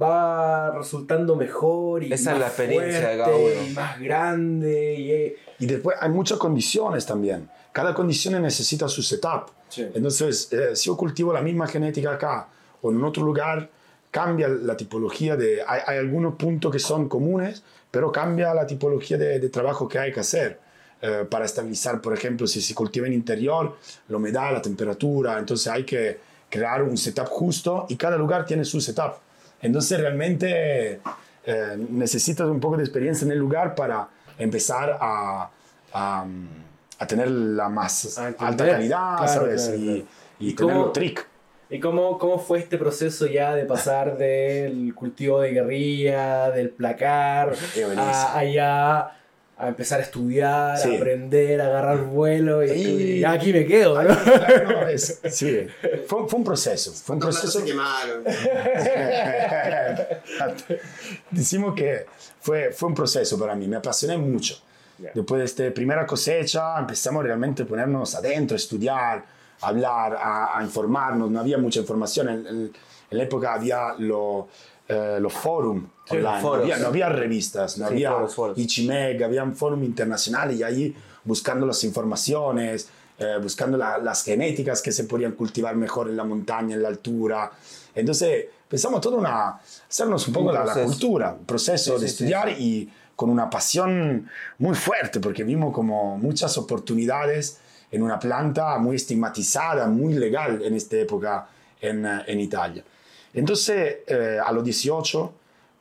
[0.00, 3.68] va resultando mejor y Esa es más la experiencia cada fuerte, uno.
[3.68, 7.48] y más grande y, eh, Y después hay muchas condiciones también.
[7.72, 9.50] Cada condición necesita su setup.
[9.68, 9.86] Sí.
[9.94, 12.48] Entonces, eh, si yo cultivo la misma genética acá
[12.80, 13.68] o en otro lugar,
[14.10, 15.62] cambia la tipología de...
[15.66, 19.98] Hay, hay algunos puntos que son comunes, pero cambia la tipología de, de trabajo que
[19.98, 20.58] hay que hacer.
[21.04, 23.76] eh, para estabilizar, por ejemplo, si se cultiva en interior,
[24.08, 28.64] la humedad, la temperatura, entonces hay que crear un setup justo y cada lugar tiene
[28.64, 29.14] su setup.
[29.62, 31.00] Entonces realmente
[31.46, 35.48] eh, necesitas un poco de experiencia en el lugar para empezar a,
[35.92, 36.24] a,
[36.98, 38.48] a tener la más A entender.
[38.48, 39.62] alta calidad, Claro, ¿sabes?
[39.64, 40.06] claro, y claro.
[40.40, 41.26] y ¿Y tener cómo- los trick.
[41.70, 47.54] ¿Y cómo, cómo fue este proceso ya de pasar del cultivo de guerrilla, del placar,
[47.96, 49.10] a allá
[49.64, 50.94] a empezar a estudiar, Sí.
[50.94, 54.08] a aprender, a agarrar vuelo y, Y- y aquí me quedo, ¿no?
[54.68, 55.66] No, es- sí,
[56.06, 56.92] fue, fue un proceso.
[56.92, 57.60] Fue un platos proceso.
[57.60, 58.24] se quemaron.
[61.30, 62.06] Decimos que
[62.40, 64.58] fue, fue un proceso para mí, me apasioné mucho.
[65.14, 69.24] Después de esta primera cosecha empezamos realmente a ponernos adentro, a estudiar,
[69.60, 71.28] a hablar, a, a informarnos.
[71.30, 72.28] No había mucha información.
[72.28, 72.72] En, en-
[73.10, 74.48] en la época había lo-
[74.92, 75.78] eh, los foros
[76.08, 76.56] Sí, online, foros.
[76.58, 78.58] no, había, no había revistas, no Sí, había foros, foros.
[78.58, 84.82] Ichimeg, había un foro internacional y ahí buscando las informaciones, eh, buscando la- las genéticas
[84.82, 87.50] que se podían cultivar mejor en la montaña, en la altura.
[87.94, 92.06] Entonces empezamos todo una, hacernos un poco Un la, la cultura, un proceso Sí, de
[92.06, 94.28] estudiar y con una pasión
[94.58, 97.58] muy fuerte porque vimos como muchas oportunidades
[97.90, 101.46] en una planta muy estigmatizada, muy legal en esta época
[101.80, 102.82] en, eh, en Italia.
[103.34, 105.32] Entonces, eh, a los 18,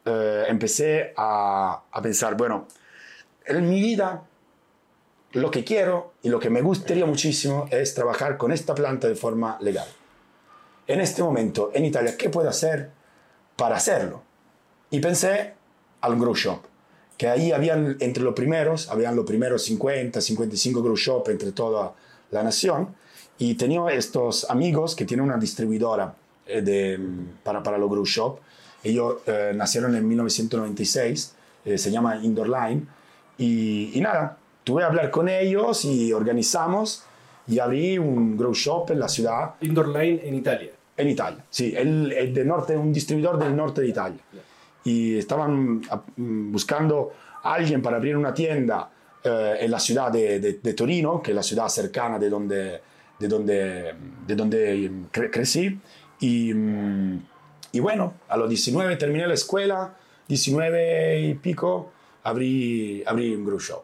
[0.05, 2.67] eh, empecé a, a pensar, bueno,
[3.45, 4.23] en mi vida
[5.33, 9.15] lo que quiero y lo que me gustaría muchísimo es trabajar con esta planta de
[9.15, 9.87] forma legal.
[10.87, 12.89] En este momento, en Italia, ¿qué puedo hacer
[13.55, 14.23] para hacerlo?
[14.89, 15.53] Y pensé
[16.01, 16.61] al grow shop,
[17.17, 21.93] que ahí habían entre los primeros, habían los primeros 50, 55 grow shop entre toda
[22.31, 22.95] la nación,
[23.37, 26.13] y tenía estos amigos que tienen una distribuidora
[26.61, 26.99] de,
[27.43, 28.39] para, para los grow shop.
[28.83, 31.35] Ellos eh, nacieron en 1996,
[31.65, 32.85] eh, se llama Indoor Line,
[33.37, 37.03] y, y nada, tuve a hablar con ellos y organizamos
[37.47, 40.71] y abrí un grow shop en la ciudad Indoor Line en Italia.
[40.97, 44.19] en Italia, sí, él es de norte, un distribuidor del norte de Italia.
[44.83, 45.81] Y estaban
[46.17, 47.11] buscando
[47.43, 48.89] a alguien para abrir una tienda
[49.23, 52.81] eh, en la ciudad de, de- de Torino, que es la ciudad cercana de donde,
[53.19, 53.93] de donde,
[54.25, 55.79] de donde cre- crecí.
[56.21, 56.51] Y,
[57.73, 59.93] y bueno, a los 19 terminé la escuela,
[60.27, 61.91] 19 y pico,
[62.23, 63.81] abrí, abrí un grow shop.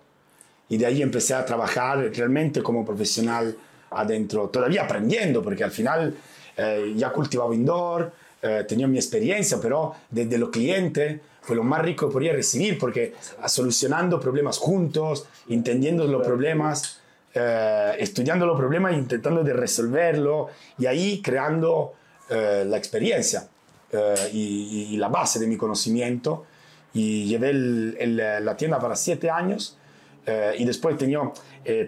[0.69, 3.55] Y de ahí empecé a trabajar realmente como profesional
[3.91, 6.15] adentro, todavía aprendiendo, porque al final
[6.55, 11.81] eh, ya cultivaba indoor, eh, tenía mi experiencia, pero desde los clientes fue lo más
[11.81, 13.13] rico que podía recibir, porque
[13.47, 16.99] solucionando problemas juntos, entendiendo los problemas,
[17.33, 21.93] eh, estudiando los problemas e intentando de resolverlo, y ahí creando
[22.29, 23.47] eh, la experiencia
[23.91, 26.45] eh, y, la base de mi conocimiento.
[26.93, 29.77] Y llevé la tienda para siete años.
[30.25, 31.19] Eh, y después tenía,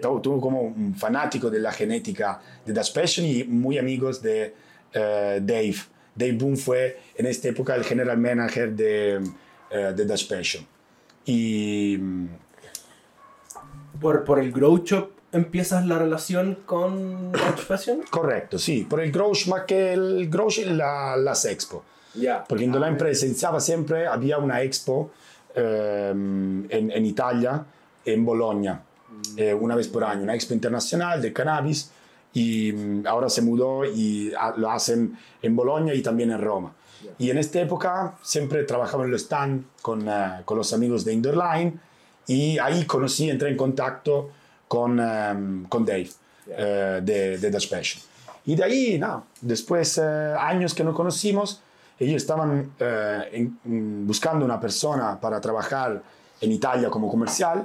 [0.00, 4.54] tu- tuve como un fanático de la genética de Dutch Passion y muy amigos de
[4.92, 5.76] Dave.
[6.14, 9.20] Dave Boone fue en esta época el general manager de,
[9.70, 10.66] de Dutch Passion.
[11.24, 12.26] Y mm,
[14.00, 18.00] Por, por el Grow Shop empiezas la relación con Dutch Fashion.
[18.10, 21.84] correcto, sí, por el Grouch más que el Grouch la, las Expo.
[22.14, 22.44] Ya.
[22.44, 25.12] Porque in Dolan presenziava sempre, había una expo
[25.54, 27.64] ehm, en, en Italia,
[28.04, 28.82] en Bologna,
[29.36, 31.90] eh, una vez por año, una expo internacional de cannabis
[32.32, 36.72] y mm, ahora se mudó y ah, lo hacen en Bologna y también en Roma.
[37.18, 41.12] Y en esta época siempre trabajaba en los stand con, eh, con los amigos de
[41.12, 41.78] Indoorline
[42.26, 44.30] y ahí conocí, entré en contacto
[44.70, 46.10] con, ehm, con Dave
[46.46, 48.00] eh, de, de Dutch Passion.
[48.46, 51.60] Y de ahí, nada, después eh, años que nos conocimos,
[51.98, 56.00] ellos estaban eh, en- buscando una persona para trabajar
[56.40, 57.64] en Italia como comercial,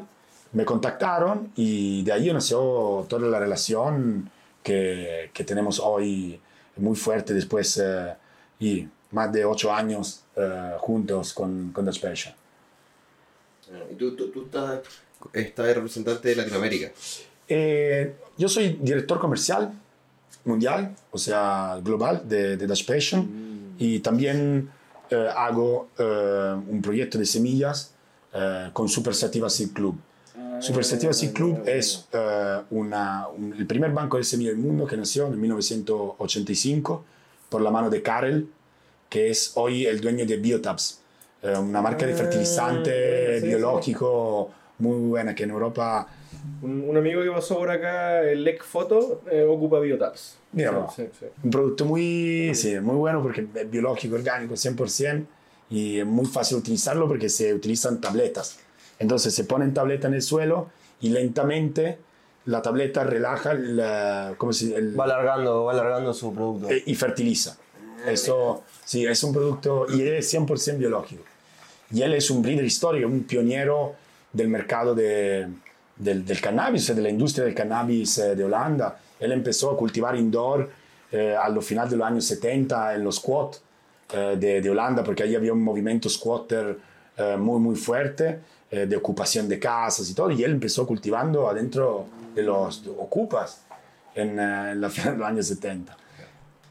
[0.54, 4.28] me contactaron y de ahí nació toda la relación
[4.64, 6.40] que, que tenemos hoy
[6.78, 7.80] muy fuerte después
[8.60, 10.24] y más de ocho años
[10.80, 12.34] juntos con, con Dutch Passion.
[13.92, 14.80] Y tú, tú, tú estás,
[15.34, 16.92] estás de representante de Latinoamérica.
[17.48, 19.72] Eh, yo soy director comercial
[20.46, 24.70] mundial, o sea, global de, de Dutch Passion y también
[25.10, 27.94] eh, hago eh, un proyecto de semillas
[28.34, 29.96] eh, con Super Sativa Seed Club.
[30.60, 34.86] Super Sativa Seed Club es eh, una- un- el primer banco de semillas del mundo
[34.88, 37.04] que nació en 1985
[37.50, 38.50] por la mano de Karel,
[39.10, 41.00] que es hoy el dueño de Biotabs,
[41.42, 43.48] eh, una marca de fertilizante sí, sí.
[43.48, 46.08] biológico muy buena que en Europa
[46.62, 50.38] Un, un amigo que pasó por acá, el Lec Photo, eh, ocupa Biotabs.
[50.52, 51.26] Mira, Sí, sí.
[51.44, 55.26] un producto muy, sí, muy bueno porque es biológico, orgánico, 100%
[55.70, 58.60] y es muy fácil utilizarlo porque se utilizan tabletas.
[59.00, 60.70] Entonces se ponen tableta en el suelo
[61.02, 61.98] y lentamente
[62.46, 64.78] la tableta relaja la- ¿cómo se dice?
[64.78, 66.70] El- Va alargando, va alargando su producto.
[66.70, 67.58] eh, y fertiliza.
[68.08, 71.24] Eso, sí, es un producto y es 100% biológico.
[71.92, 73.96] Y él es un breeder histórico, un pionero
[74.36, 75.48] del mercado de-
[75.98, 79.00] del, del cannabis, de la industria del cannabis eh, de Holanda.
[79.20, 80.70] Él empezó a cultivar indoor
[81.12, 83.56] eh, a lo final de los años 70 en los squat
[84.14, 86.78] eh, de, de Holanda, porque ahí había un movimiento squatter
[87.18, 88.40] eh, muy, muy fuerte
[88.72, 90.32] de ocupación de casas y todo.
[90.32, 93.64] Y él empezó cultivando adentro de los ocupas
[94.16, 94.36] en,
[94.82, 95.96] la final de los años 70.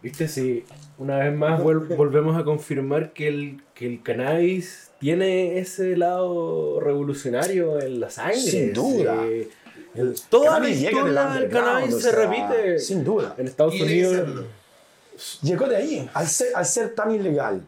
[0.03, 0.64] Viste, sí,
[0.98, 7.79] una vez más volvemos a confirmar que el, que el cannabis tiene ese lado revolucionario
[7.79, 8.37] en la sangre.
[8.38, 9.23] Sin duda.
[9.23, 9.49] sí.
[9.95, 12.79] El- toda la historia del cannabis o se repite.
[12.79, 13.35] Sin duda.
[13.37, 14.45] En Estados Unidos.
[15.43, 17.61] Llegó de ahí, al ser, al ser tan ilegal.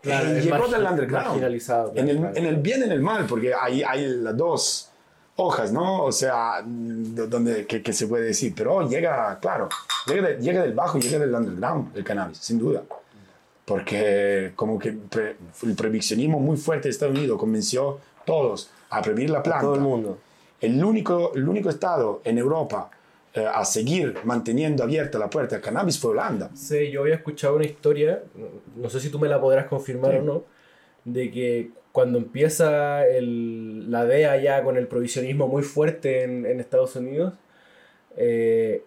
[0.00, 1.36] Claro, Eh, llegó del underground.
[1.36, 1.92] En el, claro.
[2.34, 4.88] en el bien y en el mal, porque hay, hay las dos
[5.36, 6.04] hojas, ¿no?
[6.04, 8.54] O sea, do- donde, que, que se puede decir.
[8.56, 9.68] Pero llega, claro,
[10.06, 12.82] llega, de- llega del bajo, llega del underground, el cannabis, sin duda.
[13.64, 19.00] Porque como que pre- el prohibicionismo muy fuerte de Estados Unidos convenció a todos a
[19.02, 19.62] prohibir la planta.
[19.62, 20.18] Todo el mundo.
[20.60, 22.90] El único, el único estado en Europa
[23.32, 26.50] eh, a seguir manteniendo abierta la puerta al cannabis fue Holanda.
[26.54, 28.22] Sí, yo había escuchado una historia,
[28.76, 30.18] no- sé si tú me la podrás confirmar Sí.
[30.18, 30.44] o no,
[31.04, 36.58] de que cuando empieza el- la DEA ya con el provisionismo muy fuerte en, en
[36.60, 37.34] Estados Unidos,
[38.16, 38.82] eh,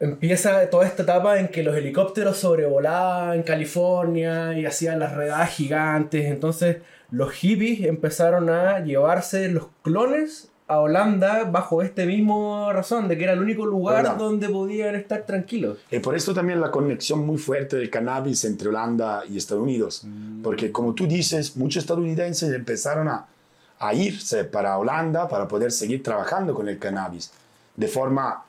[0.00, 6.26] empieza toda esta etapa en que los helicópteros sobrevolaban California y hacían las redadas gigantes,
[6.26, 6.78] entonces
[7.10, 13.24] los hippies empezaron a llevarse los clones a Holanda bajo este mismo razón, de que
[13.24, 15.78] era el único lugar donde podían estar tranquilos.
[15.90, 20.06] Y por eso también la conexión muy fuerte del cannabis entre Holanda y Estados Unidos.
[20.42, 23.26] Porque como tú dices, muchos estadounidenses empezaron a,
[23.78, 27.32] a irse para Holanda para poder seguir trabajando con el cannabis
[27.74, 28.44] de forma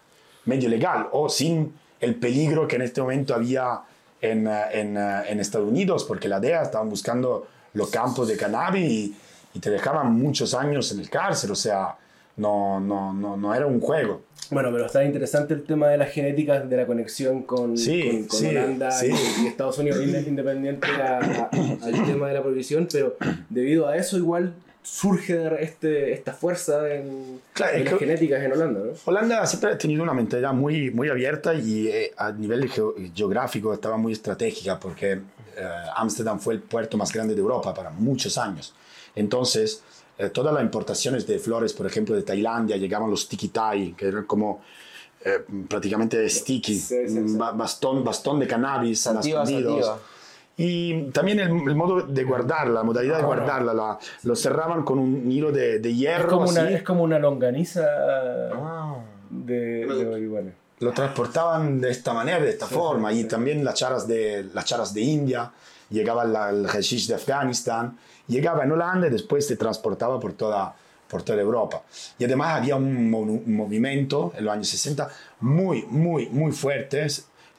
[0.46, 3.82] medio legal o sin el peligro que en este momento había
[4.22, 8.36] en, eh, en, eh, en Estados Unidos, porque la DEA estaban buscando los campos de
[8.38, 9.16] cannabis y,
[9.54, 11.96] y te dejaban muchos años en el cárcel, o sea,
[12.38, 14.22] no, no, no, no era un juego.
[14.52, 18.24] Bueno, pero está interesante el tema de las genéticas, de la conexión con, Sí, con,
[18.28, 19.12] con sí, Holanda sí.
[19.42, 23.16] y, y Estados Unidos, inde- independiente al tema de la prohibición, pero
[23.50, 24.54] debido a eso igual
[24.92, 28.92] surge este, esta fuerza en, Claro, en las genéticas en Holanda, ¿no?
[29.06, 33.74] Holanda siempre ha tenido una mentalidad muy, muy abierta y eh, a nivel geo- geográfico
[33.74, 35.22] estaba muy estratégica porque eh,
[35.96, 38.74] Ámsterdam fue el puerto más grande de Europa para muchos años.
[39.16, 39.84] Entonces,
[40.18, 44.26] eh, todas las importaciones de flores, por ejemplo, de Tailandia, llegaban los tikitai, que eran
[44.26, 44.62] como
[45.24, 47.36] eh, prácticamente sticky, Sí, sí, sí.
[47.38, 49.46] bastón, bastón de cannabis sativa.
[50.62, 55.00] Y también el, el modo de guardarla, la modalidad de guardarla, la- lo cerraban con
[55.00, 56.28] un hilo de, de Es hierro.
[56.30, 56.74] como, una, así.
[56.74, 57.86] es como una longaniza
[58.54, 58.96] Ah.
[59.30, 60.52] de, de marihuana.
[60.82, 64.94] lo transportaban de esta manera, de esta forma, y también las charas de, las charas
[64.94, 65.50] de India,
[65.90, 70.76] llegaba la- el hashish de Afganistán, llegaba en Holanda y después se transportaba por toda,
[71.10, 71.84] por toda Europa.
[72.18, 77.08] Y además había un, un movimiento en los años 60 muy, muy, muy fuerte,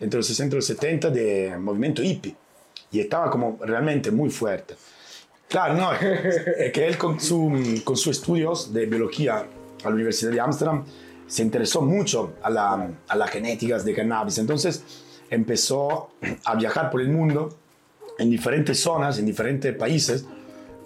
[0.01, 2.35] entre los 60 y los 70, de movimiento hippie,
[2.91, 4.75] y estaba como realmente muy fuerte.
[5.49, 9.47] Claro, no, es que él con, su, con sus estudios de biología
[9.83, 10.85] a la Universidad de Ámsterdam
[11.27, 14.39] se interesó mucho a la, a las genéticas de cannabis.
[14.39, 14.85] Entonces
[15.31, 16.11] empezó
[16.45, 17.57] a viajar por el mundo
[18.19, 20.27] en diferentes zonas, en diferentes países,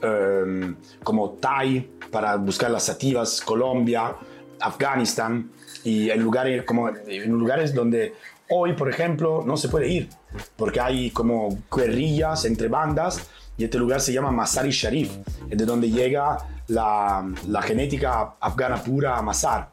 [0.03, 4.15] eh, como Tai, para buscar las sativas, Colombia,
[4.61, 5.51] Afganistán,
[5.83, 8.15] y en lugares, como, en lugares donde
[8.51, 10.09] hoy, por ejemplo, no se puede ir,
[10.57, 13.21] porque hay como guerrillas entre bandas,
[13.57, 15.13] y este lugar se llama Masar Sharif,
[15.49, 19.69] es de donde llega la, la genética afgana pura a Masar.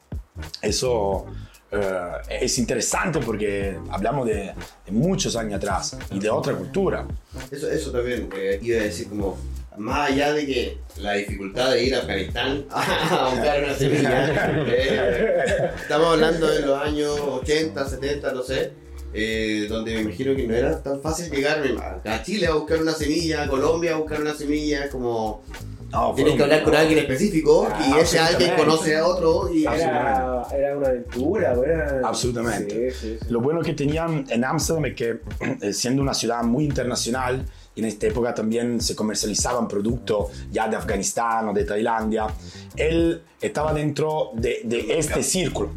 [0.61, 1.25] Eso
[1.71, 4.53] eh, es interesante porque hablamos de,
[4.85, 7.05] de muchos años atrás y de otra cultura.
[7.49, 9.37] Eso, eso también eh, iba a decir como,
[9.77, 15.71] más allá de que la dificultad de ir a Afganistán a buscar una semilla, eh,
[15.81, 18.73] estamos hablando de los años 80, 70, no sé,
[19.13, 21.63] eh, donde me imagino que no era tan fácil llegar
[22.05, 25.43] a Chile a buscar una semilla, a Colombia a buscar una semilla, como
[25.91, 29.63] No, tienes que hablar con alguien específico Ah, y ese alguien conoce a otro y
[29.65, 32.01] Era, era una aventura, era...
[32.05, 32.91] Absolutamente.
[32.91, 33.27] Sí, sí, sí.
[33.29, 35.19] Lo bueno que tenían en Ámsterdam es que,
[35.61, 40.75] eh, siendo una ciudad muy internacional, en esta época también se comercializaban productos ya de
[40.75, 42.27] Afganistán o de Tailandia,
[42.75, 45.69] él estaba dentro de, de este círculo,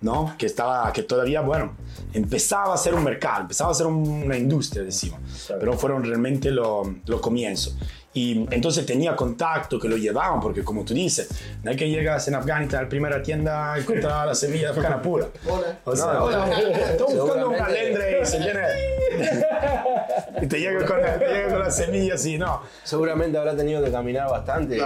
[0.00, 0.34] ¿no?
[0.38, 1.74] Que, estaba, que todavía, bueno,
[2.12, 5.20] empezaba a ser un mercado, empezaba a ser un- una industria, decimos,
[5.60, 7.76] pero fueron realmente los lo comienzos.
[8.14, 11.28] Y entonces tenía contacto que lo llevaban, porque como tú dices,
[11.62, 15.00] no es que llegas en Afganistán a la primera tienda y encuentras la semilla afgana
[15.00, 15.28] pura.
[15.48, 15.78] Hola.
[15.84, 16.48] O sea, No, hola,
[16.90, 18.60] estoy buscando una lendre y se viene.
[20.42, 22.62] y te llega con, la- te llega con la semilla así, no.
[22.84, 24.78] Seguramente habrá tenido que caminar bastante.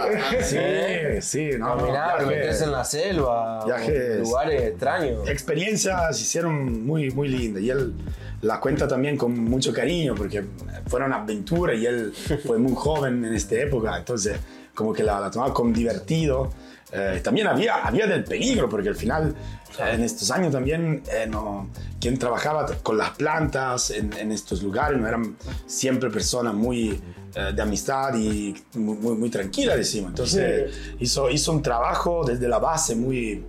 [0.42, 1.76] Sí, sí, no.
[1.76, 5.28] Caminar, meterse en la selva, Viajes- lugares extraños.
[5.28, 7.94] experiencias hicieron muy, muy lindas y él
[8.40, 10.44] la cuenta también con mucho cariño porque
[10.88, 12.12] fueron aventuras y él
[12.46, 14.36] fue muy joven en esta época, entonces
[14.74, 16.50] como que la, la tomaba con divertido.
[16.94, 19.34] Eh, también había, había del peligro porque al final
[19.78, 24.62] eh, en estos años también eh, no, quien trabajaba con las plantas en, en estos
[24.62, 27.00] lugares no eran siempre personas muy
[27.34, 30.10] eh, de amistad y muy, muy, muy tranquilas, decimos.
[30.10, 33.42] Entonces hizo, hizo un trabajo desde la base muy,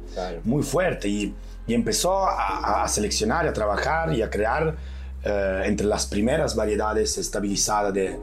[0.46, 1.36] muy fuerte y,
[1.68, 4.76] y empezó a, a seleccionar, a trabajar y a crear
[5.26, 8.18] entre las primeras variedades estabilizadas de,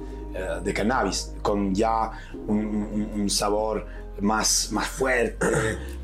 [0.63, 2.11] de cannabis, con ya
[2.47, 3.87] un, un- un sabor
[4.21, 5.47] más, más fuerte,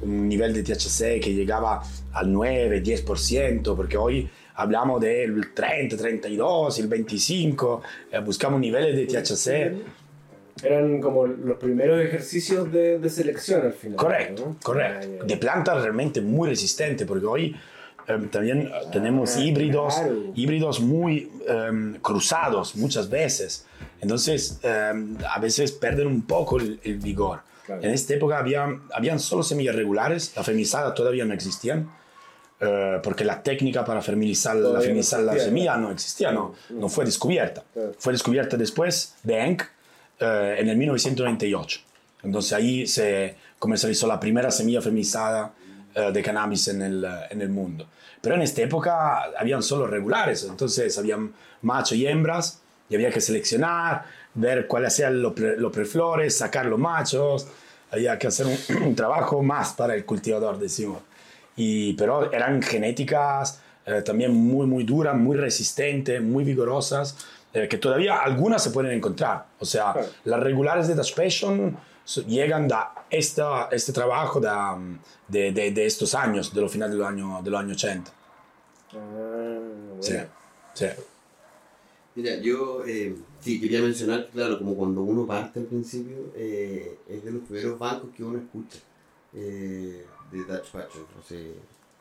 [0.03, 6.79] un nivel de THC que llegaba al 9, 10%, porque hoy hablamos del 30, 32,
[6.79, 9.97] el 25, eh, buscamos niveles de THC.
[10.65, 13.99] Eran como los primeros ejercicios de, de selección al final.
[13.99, 14.57] Correcto, ¿no?
[14.63, 15.07] correcto.
[15.13, 15.25] Ah, ya.
[15.25, 17.57] De plantas realmente muy resistentes, porque hoy
[18.09, 20.33] eh, también eh, tenemos híbridos, claro.
[20.35, 23.67] híbridos muy eh, cruzados muchas veces.
[24.01, 27.41] Entonces, eh, a veces pierden un poco el, el vigor.
[27.67, 27.83] Claro.
[27.83, 31.91] En esta época había, habían solo semillas regulares, la femizada todavía no existían.
[32.61, 37.65] eh, porque la técnica para fertilizar, la, no semilla no existía, no, no fue descubierta.
[37.99, 39.63] Fue descubierta después de Henk
[40.21, 41.81] eh, en el 1998.
[42.23, 45.53] Entonces ahí se comercializó la primera semilla fertilizada
[45.95, 47.87] eh, de cannabis en el, en el mundo.
[48.23, 53.21] Pero en esta época habían solo regulares, entonces habían macho y hembras y había que
[53.21, 54.05] seleccionar,
[54.37, 57.49] ver cuáles sean los pre- los preflores, sacar los machos,
[57.91, 61.03] había que hacer un, un trabajo más para el cultivador, decimos.
[61.57, 67.17] Y, pero eran genéticas eh, también muy, muy duras, muy resistentes, muy vigorosas,
[67.53, 69.47] eh, que todavía algunas se pueden encontrar.
[69.59, 71.77] O sea, las regulares de Dutch Passion
[72.27, 74.77] llegan da esta, este trabajo da,
[75.29, 78.11] de, de, de estos años, de los finales de los años, de los años 80.
[80.01, 80.15] Sí,
[80.75, 80.87] sí.
[82.17, 87.25] Mira, yo eh, sí quería mencionar, claro, como cuando uno parte al principio, eh, es
[87.25, 88.79] de los primeros bancos que uno escucha.
[89.35, 91.39] Eh, de Dutch Passion, o sea,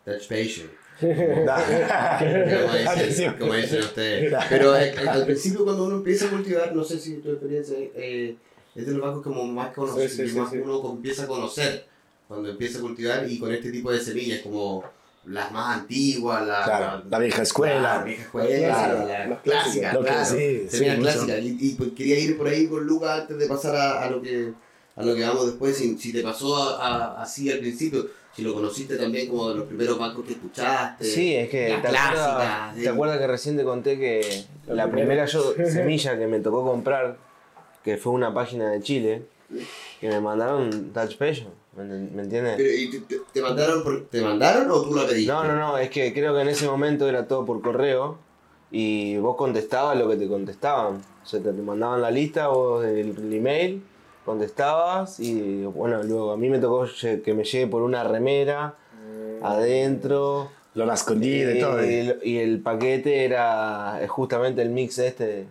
[0.06, 0.70] Dutch Passion.
[1.02, 2.74] como,
[3.06, 4.34] dicen, como dicen ustedes.
[4.50, 8.36] Pero eh, al principio cuando uno empieza a cultivar, no sé si tu experiencia eh,
[8.74, 10.58] es de los bancos como más, cono- Sí, sí, más sí.
[10.58, 11.86] uno empieza a conocer
[12.28, 14.84] cuando empieza a cultivar y con este tipo de semillas como
[15.28, 17.82] las más antiguas, las Claro, la vieja escuela.
[17.82, 20.26] la vieja escuela, la las clásica, Lo que- claro.
[20.26, 21.02] sí, Se sí, mucho.
[21.02, 21.38] clásica.
[21.40, 24.22] Y, y, pues, quería ir por ahí con Lucas antes de pasar a, a lo
[24.22, 24.54] que
[24.98, 25.76] a lo que vamos después.
[25.78, 29.56] Si, si te pasó a- a- así al principio, si lo conociste también como de
[29.56, 31.04] los primeros bancos que escuchaste.
[31.06, 32.18] Sí, es que te clásicas.
[32.20, 36.64] acuerdas, te acuerdas que recién te conté que la primera yo, semilla que me tocó
[36.64, 37.18] comprar,
[37.84, 39.24] que fue una página de Chile,
[40.00, 42.54] que me mandaron Touch Passion, ¿me, ent- me entiendes?
[42.58, 45.32] Pero, ¿y te, te- te mandaron por- ¿Te mandaron o tú la pediste?
[45.32, 48.18] No, no, no, es que creo que en ese momento era todo por correo
[48.72, 50.96] y vos contestabas lo que te contestaban.
[51.24, 53.84] O sea, te, te mandaban la lista, vos el, el email,
[54.26, 58.76] contestabas y bueno, luego a mí me tocó que me llegue por una remera
[59.42, 60.50] adentro.
[60.74, 61.80] Lo escondí de y, todo.
[61.80, 65.46] el, y el paquete era eh, justamente el mix este,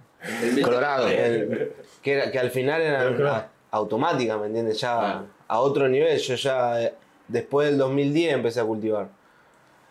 [0.63, 1.09] Colorado.
[1.09, 1.73] el-
[2.03, 4.79] que, era, que al final era automática, ¿me entiendes?
[4.81, 5.25] Ya.
[5.55, 6.95] A otro nivel, yo ya eh,
[7.29, 9.09] después del 2010 empecé a cultivar.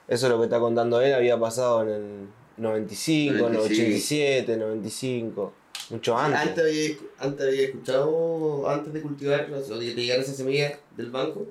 [0.07, 3.63] Eso es lo que está contando él, había pasado en el 95, en el 95.
[3.73, 5.53] 87, 95,
[5.89, 6.41] mucho antes.
[6.41, 6.89] Antes había,
[7.19, 11.45] antes había escuchado, antes de cultivar, o de llegar esa semilla del banco.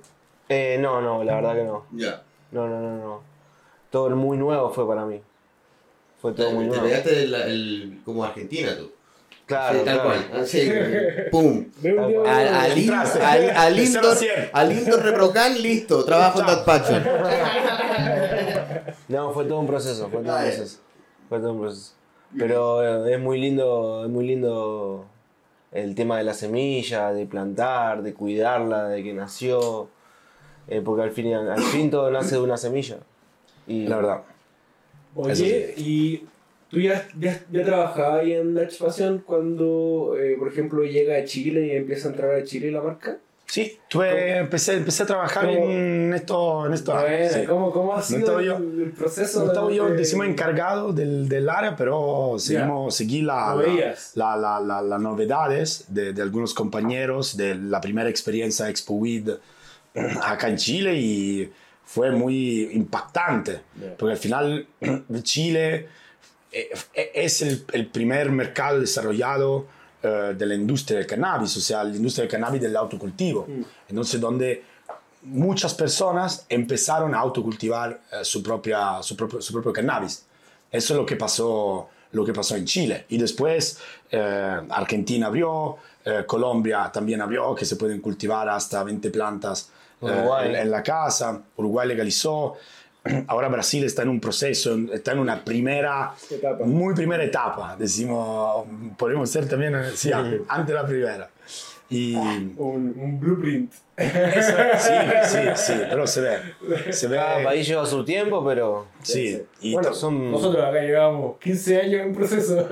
[0.49, 1.87] Eh, no, no, la verdad que no.
[1.93, 2.23] Ya.
[2.51, 3.23] No, no, no, no.
[3.91, 5.21] Todo muy nuevo fue para mí.
[6.21, 6.85] Fue todo muy Te nuevo.
[6.85, 8.91] pegaste el, el- como Argentina tú.
[9.47, 10.09] Claro, Sí, tal claro.
[10.31, 10.43] cual.
[10.43, 10.73] Así,
[11.31, 11.67] pum.
[12.27, 13.77] Al, al, in- al, al
[14.17, 14.31] cien.
[14.53, 17.05] al Indoor Reprocan, listo, trabajo en Passion.
[19.09, 20.79] No, fue todo un proceso, fue todo un Ah, proceso.
[21.29, 21.93] Fue todo un proceso.
[22.39, 25.07] Pero eh, es muy lindo, es muy lindo
[25.73, 29.89] el tema de la semilla, de plantar, de cuidarla, de que nació.
[30.69, 32.99] eh, porque al fin, al, al fin todo nace de una semilla.
[33.67, 34.23] Y La verdad.
[35.15, 36.27] Oye, y
[36.73, 41.25] tú ya, ya, ya trabajabas ahí en Dutch Fashion cuando, eh, por ejemplo, llega a
[41.25, 43.19] Chile y empieza a entrar a Chile la marca.
[43.45, 45.71] Sí, tuve, empecé, empecé a trabajar ¿Cómo?
[45.71, 46.65] en esto.
[46.67, 47.41] En esto Bueno, sí.
[47.47, 49.41] ¿cómo, ¿Cómo ha sido estaba el, yo- el proceso?
[49.45, 54.37] No estaba yo, de- decimos, encargado del, del área, pero seguimos, seguí la, la, la,
[54.39, 59.29] la- la- las novedades de, de algunos compañeros de la primera experiencia Expo WID
[60.23, 61.53] acá en Chile y
[61.85, 63.61] fue muy impactante,
[63.99, 64.67] porque al final
[65.23, 65.87] Chile eh,
[66.53, 69.67] es el, el primer mercado desarrollado
[70.03, 73.47] eh, de la industria del cannabis, o sea, la industria del cannabis del autocultivo.
[73.89, 74.65] Entonces, donde
[75.23, 80.27] muchas personas empezaron a autocultivar eh, su, propia, su, propio, su propio cannabis.
[80.73, 83.05] Eso es lo que pasó, lo que pasó en Chile.
[83.11, 83.79] Y después
[84.11, 90.29] eh, Argentina abrió, eh, Colombia también abrió, que se pueden cultivar hasta 20 plantas eh,
[90.45, 91.43] en, en la casa.
[91.57, 92.57] Uruguay legalizó.
[93.27, 96.65] Ahora Brasil está en un proceso, está en una primera, Etapa.
[96.65, 98.65] muy primera etapa, decimos,
[98.97, 101.29] podemos ser también, eh, sí, antes de la primera.
[101.91, 102.55] Y Un,
[102.97, 103.71] un blueprint.
[103.99, 104.93] eso, sí,
[105.27, 106.39] sí, sí, pero se ve,
[106.93, 111.37] se ve, cada país lleva su tiempo, pero sí, y Bueno, son- nosotros acá llevamos
[111.39, 112.67] 15 años en proceso.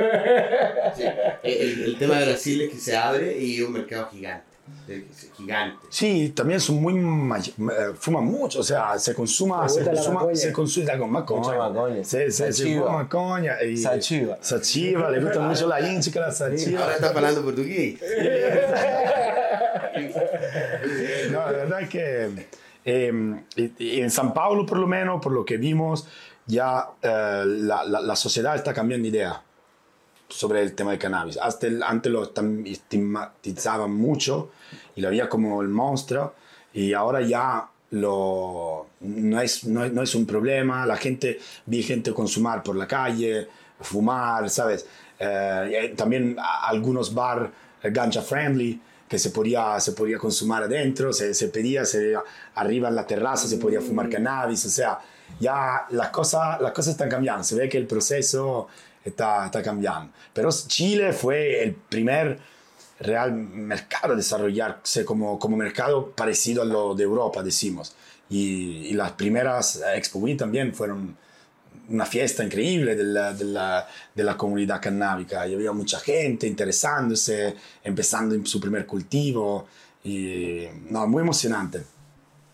[0.96, 1.02] Sí.
[1.42, 4.46] El, el tema de Brasil es que se abre y es un mercado gigante.
[5.36, 5.86] Gigante.
[5.88, 6.94] Sí, también son muy.
[6.94, 9.68] may- eh, fuman mucho, o sea, se consuma.
[9.68, 10.36] Se consuma, macoña.
[10.36, 12.04] se consume con macoña.
[12.04, 13.62] Se, se, se fuma macoña.
[13.62, 14.38] Y, Sachiva.
[14.40, 16.80] Sachiva, le gusta mucho la hincha, la sachiva.
[16.82, 18.00] Ahora estás hablando portugués.
[21.30, 22.48] No, la verdad es que
[22.84, 23.12] eh,
[23.78, 26.06] en San Paulo, por lo menos, por lo que vimos,
[26.46, 29.42] ya eh, la, la- la sociedad está cambiando idea
[30.30, 31.36] sobre el tema del cannabis.
[31.36, 32.22] Hasta el- antes lo
[32.64, 34.50] estigmatizaban mucho
[34.96, 36.34] y lo veía como el monstruo
[36.72, 40.86] y ahora ya lo, no, es, no, es, no es un problema.
[40.86, 43.48] La gente, vi gente consumar por la calle,
[43.80, 44.86] fumar, ¿sabes?
[45.18, 47.50] Eh, también algunos bar
[47.82, 52.14] ganja friendly que se podía, se podía consumar adentro, se, se pedía, se,
[52.54, 55.00] arriba en la terraza se podía fumar cannabis, o sea,
[55.40, 58.68] ya las cosas, las cosas están cambiando, se ve que el proceso
[59.05, 60.12] está, está cambiando.
[60.32, 62.38] Pero Chile fue el primer
[63.01, 67.94] real mercado a desarrollarse como, como mercado parecido a lo de Europa, decimos.
[68.28, 71.16] Y, y las primeras Expo Week también fueron
[71.88, 75.46] una fiesta increíble de la, de la, de la comunidad canábica.
[75.46, 79.66] Y había mucha gente interesándose, empezando en su primer cultivo.
[80.05, 81.82] Y no, muy emocionante.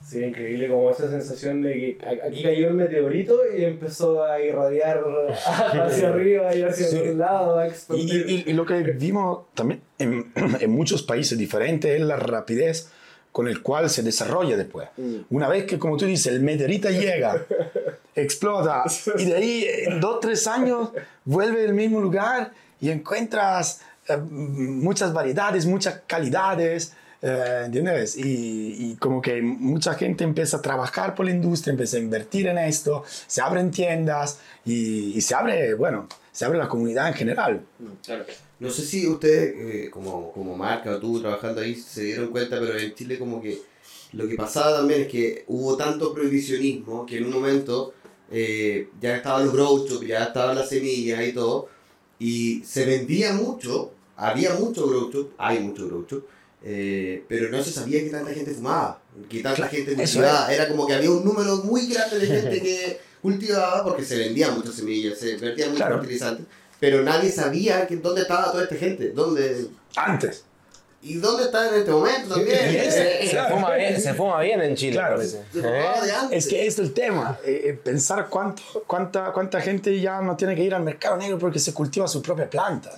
[0.07, 5.03] Sí, increíble como esa sensación de que aquí cayó el meteorito y empezó a irradiar
[5.47, 6.97] hacia arriba y hacia Sí.
[6.99, 10.31] el lado, a Y, y- y lo que vimos también en,
[10.61, 12.89] en muchos países diferentes es la rapidez
[13.33, 14.89] con el cual se desarrolla después.
[15.29, 17.45] Una vez que, como tú dices, el meteorito llega,
[18.15, 18.85] explota,
[19.19, 20.91] y de ahí en dos, tres años
[21.25, 26.95] vuelve al mismo lugar y encuentras eh, muchas variedades, muchas calidades,
[27.29, 28.17] eh, ¿entiendes?
[28.17, 32.57] Y, como que mucha gente empieza a trabajar por la industria, empieza a invertir en
[32.59, 37.67] esto, se abren tiendas y, se abre, bueno, se abre la comunidad en general.
[38.61, 42.61] No sé si ustedes, eh, como, como marca o tú trabajando ahí, se dieron cuenta,
[42.61, 43.61] pero en Chile como que
[44.13, 47.93] lo que pasaba también es que hubo tanto prohibicionismo que en un momento
[48.31, 51.69] eh, ya estaban los grow ya estaban las semillas y todo,
[52.21, 56.07] y se vendía mucho, había mucho grow hay mucho grow
[56.69, 59.01] eh, pero no se sabía que tanta gente fumaba,
[59.31, 63.01] que tanta gente cultivaba, era como que había un número muy grande de gente que
[63.23, 65.99] cultivaba porque se vendían muchas semillas, se vendían muchos Claro.
[65.99, 66.47] fertilizantes,
[66.81, 70.43] pero nadie sabía que dónde estaba toda esta gente, dónde Antes.
[71.03, 72.59] y dónde está en este momento también.
[72.59, 75.23] ese- Eh, Se fuma bien, se fuma bien en Chile, Claro.
[75.23, 76.45] se fumaba de antes.
[76.45, 80.57] Es que es el tema, eh, eh, pensar cuánto, cuánta, cuánta gente ya no tiene
[80.57, 82.91] que ir al mercado negro porque se cultiva su propia planta.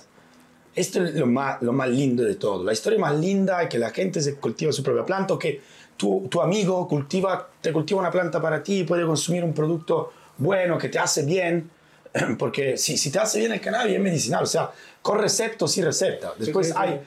[0.75, 2.63] Esto es lo más, lo más lindo de todo.
[2.63, 5.61] La historia más linda es que la gente se cultiva su propia planta o que
[5.97, 10.13] tu, tu amigo cultiva, te cultiva una planta para ti y puede consumir un producto
[10.37, 11.69] bueno que te hace bien.
[12.39, 15.67] Porque si, si te hace bien el cannabis es medicinal, o sea, con receta o
[15.67, 16.33] sin receta.
[16.37, 17.01] Después hay,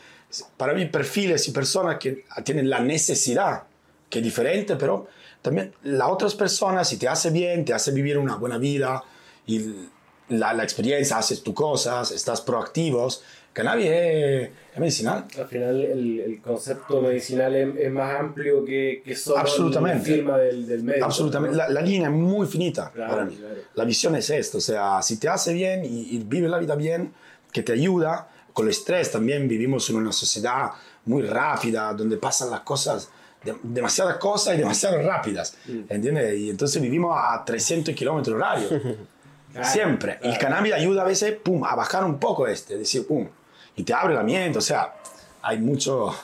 [0.57, 3.65] para mí, perfiles y personas que tienen la necesidad,
[4.09, 5.09] que es diferente, pero
[5.41, 9.03] también las otras personas, si te hace bien, te hace vivir una buena vida
[9.47, 9.89] y
[10.29, 13.23] la, la experiencia, haces tus cosas, estás proactivos,
[13.53, 15.25] cannabis es, es medicinal.
[15.39, 19.99] Al final el, el concepto medicinal es, es más amplio que, que solo Absolutamente.
[20.11, 21.05] la firma del, del médico.
[21.05, 21.57] Absolutamente.
[21.57, 21.63] ¿no?
[21.65, 23.37] La, la línea es muy finita Claro, para mí.
[23.37, 23.55] claro.
[23.75, 26.75] La visión es esto, o sea, si te hace bien y, y vives la vida
[26.75, 27.13] bien,
[27.53, 30.71] que te ayuda, con el estrés también vivimos en una sociedad
[31.05, 33.11] muy rápida, donde pasan las cosas,
[33.45, 35.81] de- demasiadas cosas y demasiado rápidas, Mm.
[35.89, 36.39] ¿entiendes?
[36.39, 38.73] Y entonces vivimos a 300 kilómetros horarios,
[39.63, 40.19] siempre.
[40.23, 43.29] Y el cannabis ayuda a veces, pum, a bajar un poco este, decir, pum,
[43.77, 44.95] y te abre la mente, o sea,
[45.43, 46.15] hay mucho...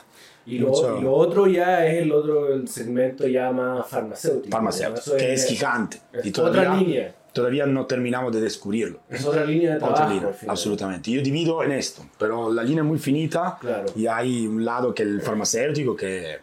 [0.45, 4.49] Y lo, mucho y lo otro ya es el otro el segmento ya más farmacéutico.
[4.51, 6.01] farmacéutico, que es gigante.
[6.11, 7.15] es y otra todavía, línea.
[7.33, 8.99] todavía no terminamos de descubrirlo.
[9.09, 10.13] Es otra línea de Otra trabajo.
[10.13, 10.51] línea, al final.
[10.53, 11.11] absolutamente.
[11.11, 13.91] Yo divido en esto, pero la línea es muy finita Claro.
[13.95, 16.39] y hay un lado que el farmacéutico que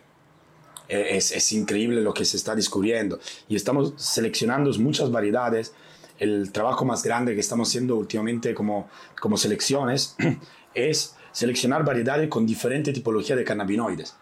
[0.89, 5.75] es, es increíble lo que se está descubriendo y estamos seleccionando muchas variedades.
[6.19, 8.89] El trabajo más grande que estamos haciendo últimamente como,
[9.21, 10.15] como selecciones
[10.77, 14.15] es seleccionar variedades con diferente tipología de cannabinoides.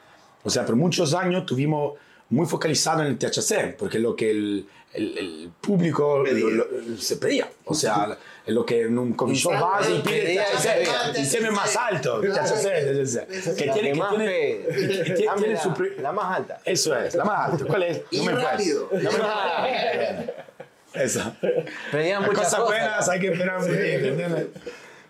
[0.42, 1.94] O sea, por muchos años tuvimos
[2.30, 6.96] muy focalizado en el THC, porque es lo que el, el- el público lo- lo-
[6.98, 7.48] se pedía.
[7.66, 11.22] O sea, es lo que en un coffee shop vas y Pedía, THC, pedía.
[11.22, 13.56] y siempre más alto, THC, THC.
[13.56, 13.92] Que tiene,
[15.04, 16.60] que tiene, su la más alta.
[16.64, 17.64] Eso es, la más alta.
[17.66, 18.02] ¿Cuál es?
[18.10, 18.88] Y me rápido.
[18.92, 20.34] No me.
[21.04, 21.34] Eso.
[21.90, 22.66] Pedían muchas cosas cosas.
[22.66, 24.46] buenas hay que esperar un tiempo, ¿entiendes?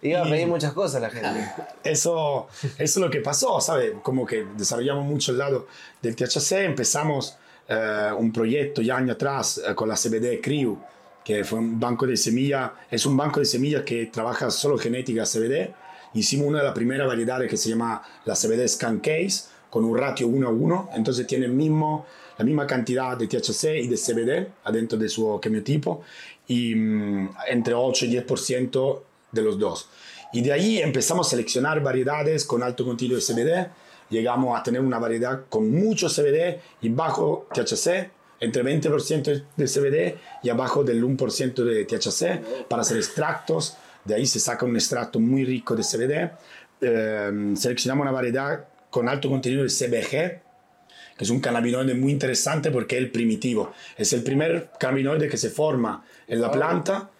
[0.04, 1.50] Iba a pedir muchas cosas la gente.
[1.82, 3.92] Eso, eso es lo que pasó, ¿sabes?
[4.02, 5.66] Como que desarrollamos mucho el lado
[6.02, 10.78] del THC, empezamos eh, un proyecto ya años atrás eh, con la CBD CRIU,
[11.24, 15.24] que fue un banco de semillas, es un banco de semillas que trabaja solo genética
[15.24, 15.72] CBD.
[16.12, 19.96] Hicimos una de las primeras variedades que se llama la CBD Scan Case, con un
[19.96, 22.04] ratio 1 a 1, entonces tiene el mismo,
[22.36, 26.02] la misma cantidad de THC y de CBD adentro de su quimiotipo,
[26.46, 29.00] y mm, entre 8 y 10%
[29.34, 29.88] de los dos.
[30.32, 33.70] Y de ahí empezamos a seleccionar variedades con alto contenido de CBD.
[34.10, 38.10] Llegamos a tener una variedad con mucho CBD y bajo THC,
[38.40, 43.76] entre 20% de CBD y abajo del 1% de THC para hacer extractos.
[44.04, 46.30] De ahí se saca un extracto muy rico de CBD.
[46.80, 50.42] Eh, seleccionamos una variedad con alto contenido de CBG,
[51.16, 53.72] que es un cannabinoide muy interesante porque es el primitivo.
[53.96, 57.10] Es el primer cannabinoide que se forma en la planta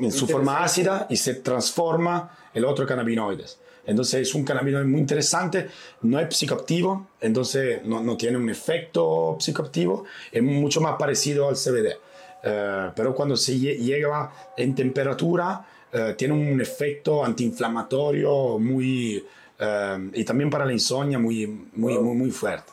[0.00, 3.44] en su forma ácida y se transforma en otro cannabinoide.
[3.86, 5.68] Entonces es un cannabinoide muy interesante,
[6.02, 11.56] no es psicoactivo, entonces no, no tiene un efecto psicoactivo, es mucho más parecido al
[11.56, 11.96] CBD.
[12.44, 19.24] Eh, pero cuando se lle- llega en temperatura, eh, tiene un efecto antiinflamatorio muy,
[19.58, 22.72] eh, y también para la insomnia muy, muy, muy, muy fuerte.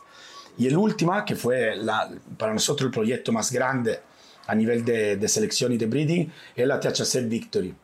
[0.58, 4.00] Y el último, que fue la- para nosotros el proyecto más grande
[4.46, 7.74] a nivel de, de selección y de breeding, es la THC Victory,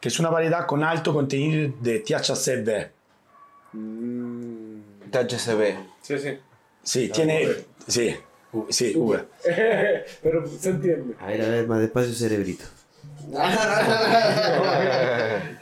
[0.00, 2.90] que es una variedad con alto contenido de THCV.
[5.10, 5.76] THCB.
[6.02, 6.38] Sí, sí.
[6.82, 7.48] Sí, tiene...
[7.86, 8.16] Sí,
[8.70, 9.24] sí, uva.
[10.22, 11.14] Pero se entiende.
[11.20, 12.64] A ver, a ver, más despacio cerebrito.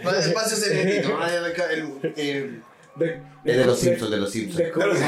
[0.05, 1.19] más despacio cerebrito.
[1.19, 1.37] de-
[1.75, 2.63] el, el-
[2.97, 4.65] De- el de los Simpsons, de los Simpsons.
[4.65, 5.01] Descubri-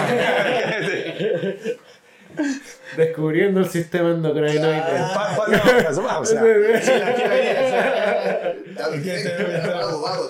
[2.97, 4.81] Descubriendo el sistema endocrininoide.
[5.15, 6.43] Pa- pa- no, o sea,
[6.83, 7.13] sí, la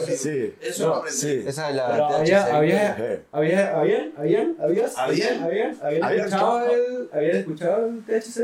[0.07, 0.17] sí.
[0.17, 1.19] Sí, Eso lo aprendí.
[1.21, 1.45] sí.
[1.47, 2.97] Esa es la Pero había, había,
[3.33, 5.43] había, habían, habían, habías, ¿Habían?
[5.43, 8.39] habían, habían ¿Habían escuchado el, habían escuchado el THC,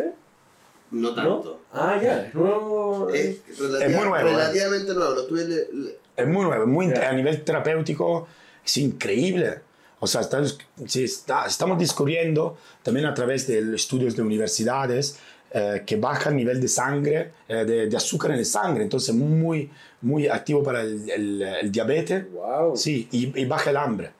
[0.90, 1.14] No ¿no?
[1.14, 1.60] tanto.
[1.72, 3.08] Ah, ya, es nuevo.
[3.10, 4.22] Es, Es muy nuevo, ¿eh?
[4.22, 5.14] Relativamente nuevo.
[5.14, 5.44] Lo tuve.
[5.44, 8.28] le- le- Es muy nuevo, muy, a nivel terapéutico
[8.64, 9.58] es increíble.
[10.04, 10.42] O sea, está-
[10.86, 15.18] sí, está- estamos descubriendo también a través de estudios de universidades
[15.56, 19.14] eh, que baja el nivel de sangre, eh, de, de azúcar en la sangre, entonces
[19.14, 19.70] muy,
[20.02, 22.24] muy activo para el, el- el diabetes.
[22.32, 22.76] Wow.
[22.76, 24.10] Sí, y, y baja el hambre.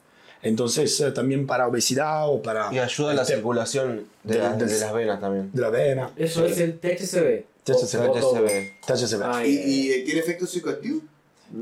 [0.43, 2.73] Entonces eh, también para obesidad o para...
[2.73, 5.51] Y ayuda a la circulación de, las- del- de las venas también.
[5.53, 6.11] de la vena.
[6.17, 7.45] Eso es el THCB.
[7.65, 8.09] THCB.
[8.09, 8.45] O- o todo.
[8.45, 8.87] THCB.
[8.87, 9.23] THCV.
[9.25, 11.01] Ah, ¿Y, y, eh, tiene efecto psicoactivo?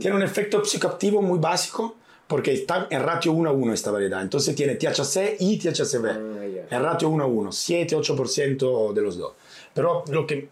[0.00, 1.96] Tiene un efecto psicoactivo muy básico
[2.32, 4.22] porque está en ratio 1 a 1 esta variedad.
[4.22, 6.06] Entonces tiene THC y THCV.
[6.06, 6.76] Ah, ya.
[6.76, 9.34] En ratio 1 a 1, 7-8% de los dos.
[9.74, 10.48] Pero lo que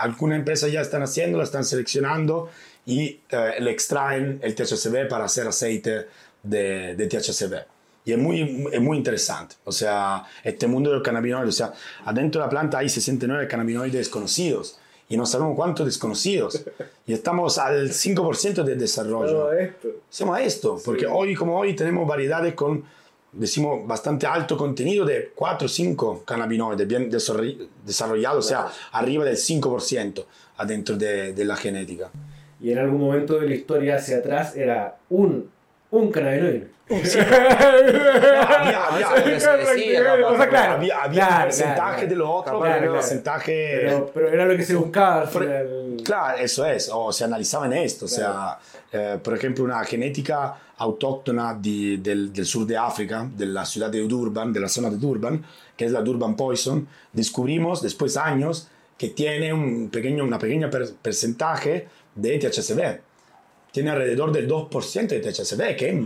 [0.00, 2.48] algunas empresas ya están haciendo, la están seleccionando
[2.86, 6.06] y eh, le extraen el THCV para hacer aceite
[6.44, 7.56] de, de THCV.
[8.04, 9.56] Y es muy, es muy interesante.
[9.64, 11.72] O sea, este mundo del cannabinoide, o sea,
[12.04, 14.78] adentro de la planta hay 69 cannabinoides desconocidos
[15.08, 16.64] y no sabemos cuántos desconocidos.
[17.06, 19.52] Y estamos al 5% de desarrollo.
[19.52, 19.88] Esto.
[20.10, 22.84] Hacemos esto, porque hoy como hoy tenemos variedades con,
[23.32, 29.24] decimos, bastante alto contenido de 4 o 5 cannabinoides bien desarroll- desarrollados, o sea, arriba
[29.24, 30.24] del 5%
[30.56, 32.10] adentro de, de la genética.
[32.60, 35.50] Y en algún momento de la historia hacia atrás era un,
[35.90, 36.68] un cannabinoide.
[40.72, 42.92] había, había- un porcentaje de lo otro, pero claro.
[42.94, 44.00] porcentaje...
[44.14, 45.26] Pero, era lo que se buscaba.
[46.04, 48.58] Claro, eso es, o se analizaba en esto, o sea,
[48.92, 53.90] eh, por ejemplo, una genética autóctona di- del, del sur de África, de la ciudad
[53.90, 55.44] de Durban, de la zona de Durban,
[55.76, 60.70] que es la Durban Poison, descubrimos después de años que tiene un pequeño, una pequeña
[60.70, 63.00] per- porcentaje de THCV.
[63.72, 65.96] Tiene alrededor del 2% de THCV, que es,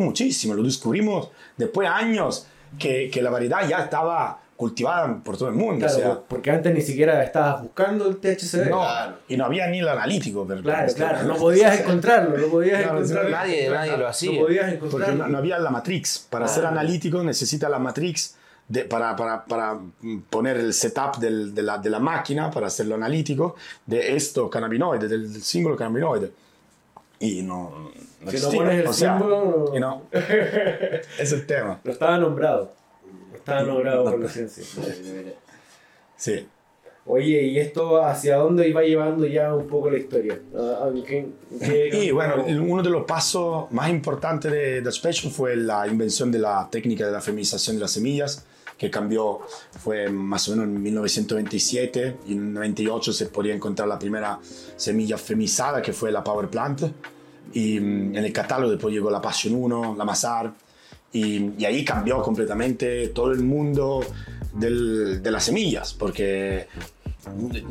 [0.00, 0.54] muchísimo.
[0.54, 2.46] Lo descubrimos después de años
[2.78, 5.86] que, que la variedad ya estaba cultivada por todo el mundo.
[5.86, 8.68] Claro, o sea, porque antes ni siquiera estabas buscando el THC.
[8.68, 9.14] no, Claro.
[9.26, 10.46] y no había ni el analítico.
[10.46, 13.30] pero- Claro, claro, no podías encontrarlo, no podías Claro, encontrarlo.
[13.30, 14.32] Nadie, nadie lo hacía.
[14.32, 15.24] No podías Porque encontrarlo.
[15.24, 16.26] no, no había la matrix.
[16.30, 18.36] Para ser analítico necesita la matrix
[18.68, 19.78] de- para, para, para
[20.28, 25.08] poner el setup del- de, la, de la máquina para hacerlo analítico de esto cannabinoide,
[25.08, 26.30] del, del símbolo cannabinoide.
[27.20, 28.58] Y no, no Si no existía.
[28.60, 29.76] pones el o sea, símbolo, no.
[29.76, 30.02] y no.
[31.18, 31.78] es el tema.
[31.84, 32.72] No estaba nombrado.
[33.30, 34.64] No estaba nombrado por la ciencia.
[36.16, 36.46] Sí.
[37.06, 40.38] Oye, ¿y esto hacia dónde iba llevando ya un poco la historia?
[40.54, 41.26] Ah, ¿en qué-
[41.58, 46.30] qué- Y bueno, uno de los pasos más importantes de Dutch Passion fue la invención
[46.30, 48.46] de la técnica de la feminización de las semillas,
[48.80, 49.40] que cambió,
[49.78, 54.38] fue más o menos en 1927, y en 98 se podía encontrar la primera
[54.74, 56.84] semilla feminizada, que fue la Power Plant,
[57.52, 60.54] y mm, en el catálogo después llegó la Passion 1, la Mazar,
[61.12, 64.02] y, y ahí cambió completamente todo el mundo
[64.54, 66.66] de las semillas, porque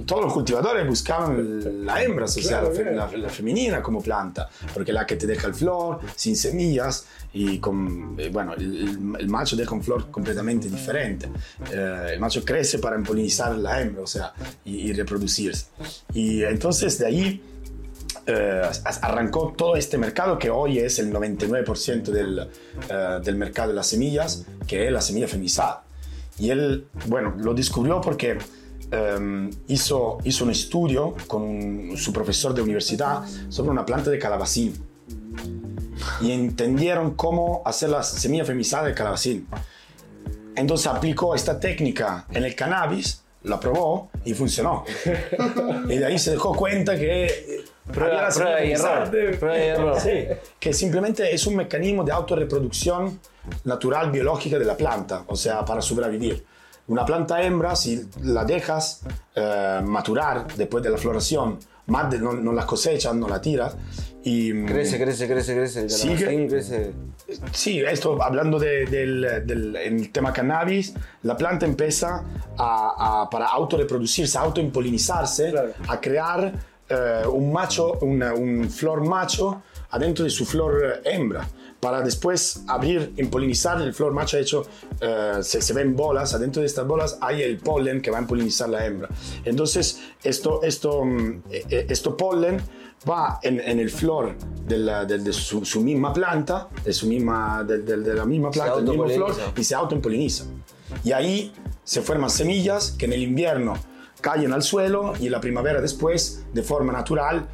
[0.05, 4.49] todos los cultivadores buscaban la hembra, o sea, la, fe- la- la femenina como planta,
[4.73, 9.27] porque la que te deja el flor, sin semillas, y con, eh, bueno, el, el-
[9.27, 11.29] macho deja un flor completamente diferente.
[11.71, 14.33] Eh, el macho crece para empolinizar la hembra, o sea,
[14.65, 15.65] y, y reproducirse.
[16.13, 17.43] Y entonces de ahí
[18.27, 18.61] eh,
[19.01, 22.47] arrancó todo este mercado que hoy es el 99% del,
[22.89, 25.83] eh, del mercado de las semillas, que es la semilla feminizada.
[26.37, 28.37] Y él, bueno, lo descubrió porque
[28.91, 34.19] eh, hizo, hizo un estudio con un- su profesor de universidad sobre una planta de
[34.19, 34.73] calabacín.
[36.21, 39.47] Y entendieron cómo hacer la semilla feminizada de calabacín.
[40.55, 44.83] Entonces aplicó esta técnica en el cannabis, la probó y funcionó.
[45.89, 47.31] y de ahí se dejó cuenta que eh,
[47.87, 49.09] había Prueba, prueba y error.
[49.39, 49.99] Prueba y error.
[49.99, 50.25] Sí,
[50.59, 53.19] que simplemente es un mecanismo de autorreproducción
[53.63, 56.45] natural biológica de la planta, o sea, para sobrevivir.
[56.89, 59.01] Una planta hembra, si la dejas
[59.35, 63.75] eh, maturar después de la floración, más de, no, no la cosechas, no la tiras,
[64.23, 65.87] y mm, Crece, crece, crece, crece.
[65.87, 66.91] Calabacín crece.
[67.51, 72.23] Sí, esto hablando de- del, del el tema cannabis, la planta empieza
[72.57, 75.69] a, a- para autorreproducirse, autoimpolinizarse, Claro.
[75.87, 76.53] a crear
[76.89, 79.61] eh, un macho, una- un flor macho
[79.91, 81.47] adentro de su flor hembra.
[81.79, 84.35] Para después abrir, impolinizar el flor macho.
[84.37, 84.63] De hecho,
[84.99, 88.21] eh, se, se ven bolas, adentro de estas bolas hay el polen que va a
[88.21, 89.07] impolinizar la hembra.
[89.45, 92.57] Entonces, esto, esto, mm, eh, eh, esto polen
[93.09, 94.35] va en, en el flor
[94.67, 98.75] de, la- de- de su, su misma planta, de, su misma, de, la misma planta,
[98.75, 100.43] del mismo flor, y se autoimpoliniza.
[101.05, 101.53] Y ahí
[101.85, 103.75] se forman semillas que en el invierno
[104.19, 107.47] caen al suelo y en la primavera después, de forma natural,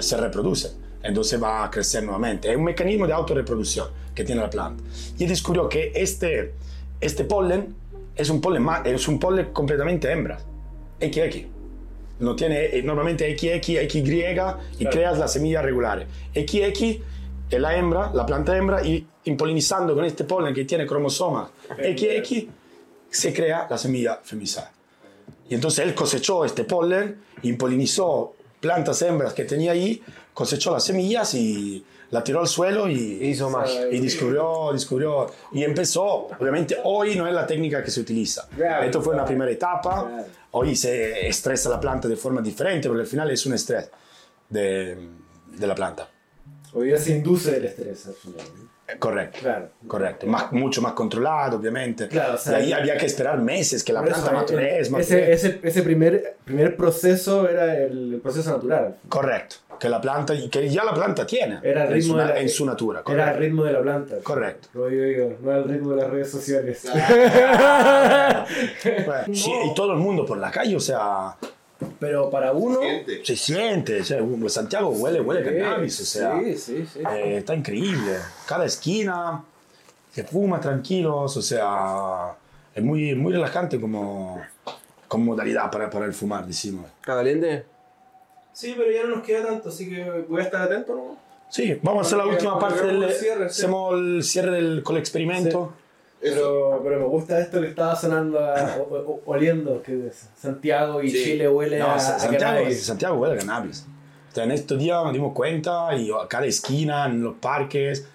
[0.00, 0.72] se reproducen.
[1.02, 2.50] Entonces va a crecer nuevamente.
[2.50, 4.82] Es un mecanismo de autorreproducción que tiene la planta.
[5.18, 6.54] Y descubrió que este,
[7.00, 7.74] este polen
[8.14, 10.38] es un polen, es un polen completamente hembra.
[11.00, 11.46] XX.
[12.20, 14.36] No tiene, eh, normalmente XX, XY
[14.78, 16.06] y creas la semilla regular.
[16.34, 17.00] XX
[17.50, 22.44] es la hembra, la planta hembra, y impolinizando con este polen que tiene cromosomas XX,
[23.10, 24.72] se crea la semilla feminizada.
[25.48, 30.02] Y entonces él cosechó este polen, impolinizó plantas hembras que tenía ahí,
[30.40, 33.70] cosechó las semillas y la tiró al suelo y Hizo más.
[33.92, 36.28] y descubrió, descubrió y empezó.
[36.38, 38.48] Obviamente hoy no es la técnica que se utiliza.
[38.56, 39.26] Claro, Esto fue una claro.
[39.28, 40.06] primera etapa.
[40.08, 40.26] Claro.
[40.52, 43.90] Hoy se estresa la planta de forma diferente porque al final es un estrés
[44.48, 44.96] de,
[45.58, 46.08] de la planta.
[46.72, 48.46] Hoy día se induce el estrés al final.
[48.90, 48.96] ¿No?
[48.96, 49.38] Eh, Correcto.
[49.40, 49.68] Claro.
[49.86, 50.26] Correcto.
[50.26, 52.08] Más, mucho más controlado, obviamente.
[52.08, 54.80] Claro, o sea, y ahí había que esperar meses que la planta el- madurez.
[54.82, 55.12] ese, madurez.
[55.44, 58.96] ese, ese primer, primer proceso era el, proceso natural.
[59.08, 59.56] Correcto.
[59.78, 62.38] Que la planta, que ya la planta tiene Era el en, ritmo su, de la-
[62.38, 62.98] en su natura.
[63.00, 63.30] Era Correcto.
[63.32, 64.14] el ritmo de la planta.
[64.22, 64.68] Correcto.
[64.74, 66.86] Lo digo no el ritmo de las redes sociales.
[69.06, 71.36] Bueno, sí, y todo el mundo por la calle, o sea,
[71.98, 72.80] Pero para uno.
[72.80, 73.24] Gente.
[73.24, 74.00] se siente.
[74.00, 77.00] O sea, Santiago huele, huele cannabis, o sea, Sí, sí, sí.
[77.00, 78.16] eh, está increíble.
[78.46, 79.44] Cada esquina
[80.12, 82.32] se fuma tranquilos, o sea,
[82.74, 84.40] es muy, muy relajante como,
[85.08, 86.86] como modalidad para, para el fumar, decimos.
[87.00, 87.64] ¿Está caliente?
[88.52, 91.16] Sí, pero ya no nos queda tanto, así que voy a estar atento, ¿no?
[91.48, 93.62] Sí, vamos a hacer la última parte del cierre, sí.
[93.62, 95.72] hacemos el cierre del con el experimento.
[96.20, 101.02] Pero, pero me gusta esto que estaba sonando, a- o- o- oliendo, que es Santiago
[101.02, 101.24] y Sí.
[101.24, 102.82] Chile huele No, a, Sa- a Santiago, cannabis.
[102.84, 103.86] Santiago huele a cannabis.
[104.30, 108.06] O sea, en estos días nos dimos cuenta y a cada esquina, en los parques,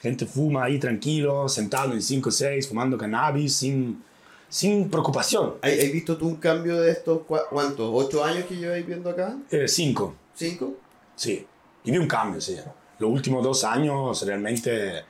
[0.00, 4.04] gente fuma ahí tranquilo, sentado en 5 o 6, fumando cannabis sin,
[4.48, 5.54] sin preocupación.
[5.62, 7.90] ¿Has has visto tú un cambio de estos cuántos?
[7.92, 9.36] ¿Ocho años que lleváis viendo acá?
[9.66, 10.74] 5, ¿Cinco?
[11.16, 11.46] sí.
[11.86, 12.56] Y vi un cambio, sí.
[12.98, 15.02] Los últimos dos años, realmente,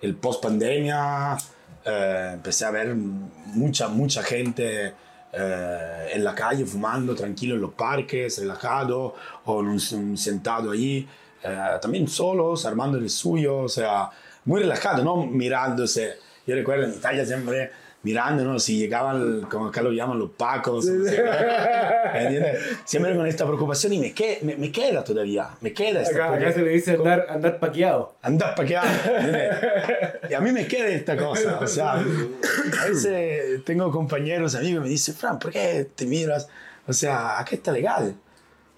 [0.00, 1.36] el post pandemia,
[1.84, 4.94] eh, empecé a ver mucha, mucha gente
[5.32, 9.14] eh, en la calle fumando tranquilo en los parques, relajado,
[9.44, 11.08] o un, un sentado ahí,
[11.42, 14.10] eh, también solos, armando el suyo, o sea,
[14.44, 16.18] muy relajado, no mirándose.
[16.46, 17.70] Yo recuerdo en Italia siempre
[18.02, 20.86] mirándonos si llegaban, como acá lo llaman los pacos,
[22.84, 26.34] siempre con esta preocupación y me, que- me, me queda todavía, me queda esta Acá,
[26.34, 28.14] acá se le dice andar, andar paqueado.
[28.22, 28.30] Para
[28.82, 30.18] acá.
[30.30, 31.58] Y a mí me queda esta cosa.
[31.60, 36.48] O sea, a veces tengo compañeros, amigos, que me dicen, Fran, ¿por qué te miras?
[36.86, 38.14] O sea, acá está legal.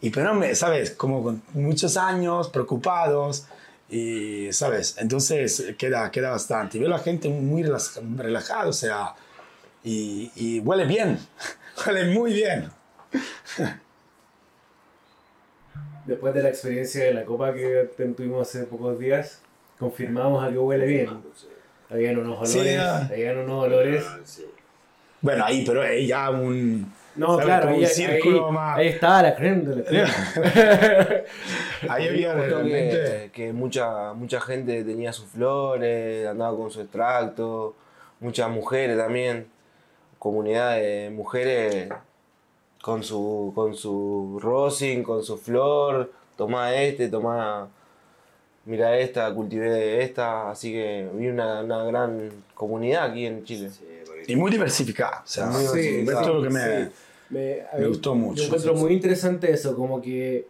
[0.01, 0.91] Y pero, me, ¿sabes?
[0.91, 3.47] Como con muchos años, preocupados.
[3.91, 4.97] Y, ¿sabes?
[4.99, 6.79] Entonces queda, queda bastante.
[6.79, 9.15] Y veo a la gente muy relajada, o sea,
[9.83, 11.19] y, y huele bien.
[11.87, 12.71] Huele muy bien.
[16.07, 19.41] Después de la experiencia de la copa que tuvimos hace pocos días,
[19.79, 21.09] confirmamos a que huele bien.
[21.91, 22.79] Habían unos Sí, olores.
[22.81, 23.09] ah.
[23.11, 24.05] Habían unos olores.
[25.21, 26.93] Bueno, ahí, pero ya un.
[27.17, 27.45] No, ¿sabes?
[27.47, 28.79] claro, ahí, un círculo ahí- más.
[28.79, 31.25] ahí estaba la creme de la creme.
[31.89, 33.31] Ahí había realmente.
[33.33, 37.75] que, que mucha, mucha gente tenía sus flores, andaba con su extracto,
[38.21, 39.47] muchas mujeres también,
[40.19, 41.89] comunidad de mujeres
[42.83, 47.69] con su, con su rosin, con su flor, tomá este, tomá,
[48.65, 53.71] mira esta, cultivé esta, así que vi una, una gran comunidad aquí en Chile.
[54.27, 55.23] Y muy diversificada.
[55.25, 55.77] O sea, Muy esto
[56.21, 56.61] es lo que me.
[56.85, 56.91] Sí.
[57.31, 58.85] Me, me gustó mucho, Yo encuentro sí, sí.
[58.85, 60.47] muy interesante eso, como que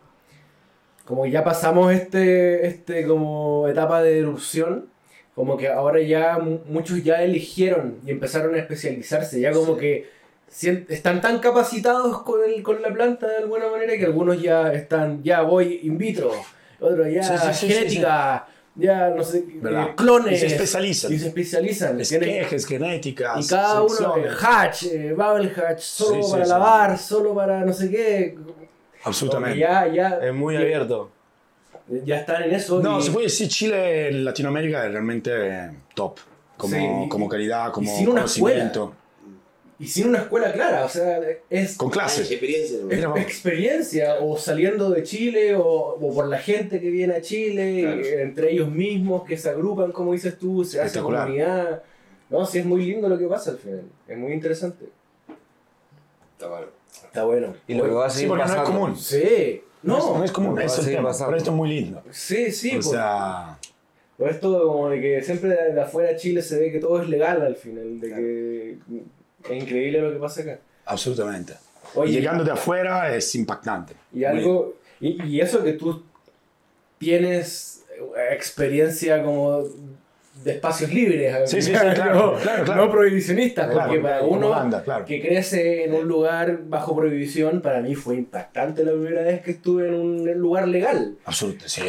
[1.04, 4.86] como ya pasamos este, este como etapa de erupción,
[5.34, 10.08] como que ahora ya mu- muchos ya eligieron y empezaron a especializarse, ya como que
[10.50, 14.72] sien- están tan capacitados con, el, con la planta de alguna manera que algunos ya
[14.72, 16.32] están, ya voy in vitro,
[16.80, 18.46] otros ya Sí, sí, sí, genética,
[18.76, 20.32] ya no sé, eh, clones.
[20.32, 21.12] Y se especializan.
[21.12, 22.00] Y se especializan.
[22.00, 23.44] Esquejes, genéticas.
[23.44, 26.50] y cada uno, eh, hatch, eh, bubble hatch, solo Sí, sí, para sí.
[26.50, 28.36] lavar, solo para no sé qué.
[29.04, 29.58] Absolutamente.
[29.58, 31.10] Ya, ya, Es muy ya, abierto.
[32.04, 32.80] ya están en eso.
[32.80, 36.18] No, y, se puede decir Chile Latinoamérica es realmente top.
[36.56, 38.94] Como, como calidad, como sin una conocimiento.
[38.94, 39.03] y
[39.84, 41.20] y sin una escuela clara, o sea,
[41.50, 42.30] es Con clases.
[42.30, 42.78] Experiencia.
[43.16, 48.00] experiencia o saliendo de Chile o, o por la gente que viene a Chile, Claro.
[48.00, 51.82] eh, entre ellos mismos que se agrupan, como dices tú, se hace comunidad.
[52.30, 54.86] No, sí es muy lindo lo que pasa al final, es muy interesante.
[56.32, 56.66] Está bueno.
[57.04, 57.54] Está bueno.
[57.68, 58.96] Y lo que va a Sí, seguir porque no es común.
[58.96, 61.10] Sí, No, es- no, no es común, eso es el tema.
[61.16, 62.02] Pero esto es muy lindo.
[62.10, 63.58] sí, sí, O por- sea,
[64.16, 67.02] por esto como de que siempre de, de afuera de Chile se ve que todo
[67.02, 68.78] es legal al final, de que
[69.50, 70.58] es increíble lo que pasa acá.
[70.86, 71.54] absolutamente.
[71.94, 73.94] Oye, Y llegando de afuera es impactante.
[74.12, 76.02] Y algo, y, y eso que tú
[76.98, 77.84] tienes
[78.30, 79.64] experiencia como
[80.42, 82.84] de espacios libres, Sí, sí, sí, claro, no, claro, claro.
[82.86, 85.04] no prohibicionistas, Claro, porque para uno banda, claro.
[85.04, 89.52] que crece en un lugar bajo prohibición, para mí fue impactante la primera vez que
[89.52, 91.16] estuve en un lugar legal.
[91.24, 91.82] Absolutamente, sí.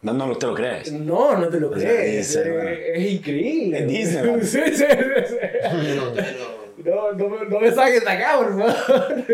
[0.00, 0.92] No, no te lo crees.
[0.92, 2.68] No, no te lo crees, es, bueno.
[2.70, 3.78] es increíble.
[3.78, 4.42] En Disneyland.
[6.84, 9.24] No, no, me- no me saques de acá, por favor.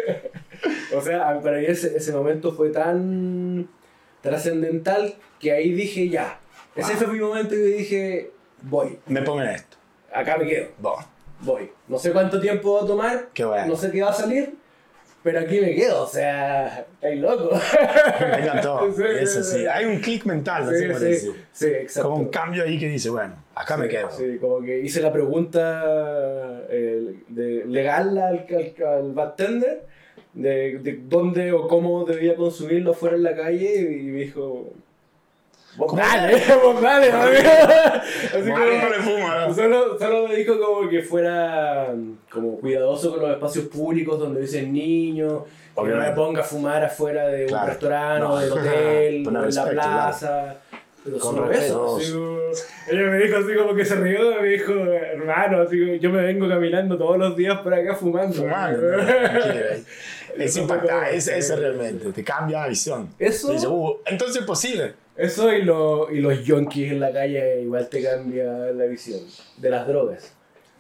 [0.97, 3.69] o sea, para mí ese, ese momento fue tan
[4.21, 6.39] trascendental que ahí dije ya.
[6.77, 8.31] Ese fue mi momento y dije,
[8.63, 9.77] voy, Me pongo en esto.
[10.13, 10.69] acá me quedo,
[11.41, 11.71] voy.
[11.89, 13.67] No sé cuánto tiempo va a tomar, Qué bueno.
[13.69, 14.55] no sé qué va a salir,
[15.23, 16.03] pero aquí me quedo.
[16.05, 17.51] O sea, estáis loco.
[18.21, 18.93] me encantó.
[18.97, 19.59] Sí, Eso sí, sí.
[19.61, 19.67] sí.
[19.67, 21.33] Hay un clic mental, Sí, cómo sí, decir.
[21.53, 22.09] sí, exacto.
[22.11, 24.11] Como un cambio ahí que dice, bueno, acá me Sí, quedo.
[24.11, 29.87] Sí, como que hice la pregunta eh, de, legal al, al, al bartender
[30.33, 34.73] de, de dónde o cómo debía consumirlo fuera en la calle y me dijo.
[35.97, 36.35] Dale,
[37.13, 37.19] amigo".
[37.21, 39.55] Así No, como- no le fuma, ¿no?
[39.55, 41.95] Solo, solo me dijo como que fuera
[42.31, 45.43] como cuidadoso con los espacios públicos donde dicen niños,
[45.77, 47.67] que no me ponga a fumar afuera de un Claro.
[47.69, 48.33] restaurante No.
[48.35, 50.57] o del hotel o en la plaza.
[51.03, 51.97] Pero Con solo eso.
[51.97, 52.13] así
[52.91, 56.11] ella me dijo así como que se rió y me dijo, hermano, así como, yo
[56.11, 58.35] me vengo caminando todos los días por acá fumando.
[58.35, 59.07] Fumando, ¿no?
[59.07, 59.65] Tranquilo.
[60.37, 63.09] Es impactante, es, es realmente, te cambia la visión.
[63.19, 64.93] Eso- Dice, uh, entonces es posible.
[65.21, 69.21] Eso y, lo, y los yonkis en la calle igual te cambia la visión
[69.59, 70.33] de las drogas.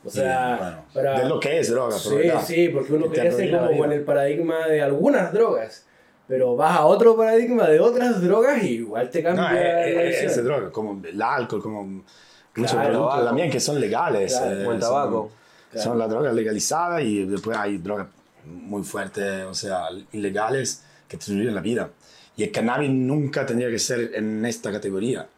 [0.05, 2.43] O sea, Y, bueno, para- de lo que es droga, Sí, verdad.
[2.47, 5.84] sí, porque uno crece como con el paradigma de algunas drogas.
[6.26, 10.03] Pero vas a otro paradigma de otras drogas y igual te cambia No, es, la
[10.05, 10.30] es- visión.
[10.30, 14.32] es droga, como el alcohol, como muchos Claro, productos también que son legales.
[14.36, 15.30] Claro, eh, como el son- tabaco.
[15.72, 15.84] Claro.
[15.84, 18.07] Son las drogas legalizadas y después hay drogas
[18.47, 21.91] muy fuertes, o sea, ilegales que te destruyen la vida.
[22.41, 25.28] Y el cannabis nunca tendría que ser en esta categoría.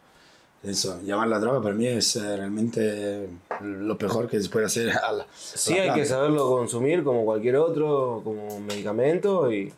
[0.63, 3.27] Eso, llamar la droga para mí es eh, realmente
[3.61, 7.25] lo peor que se puede hacer a la, Sí, a hay que saberlo consumir como
[7.25, 9.73] cualquier otro, como medicamento y,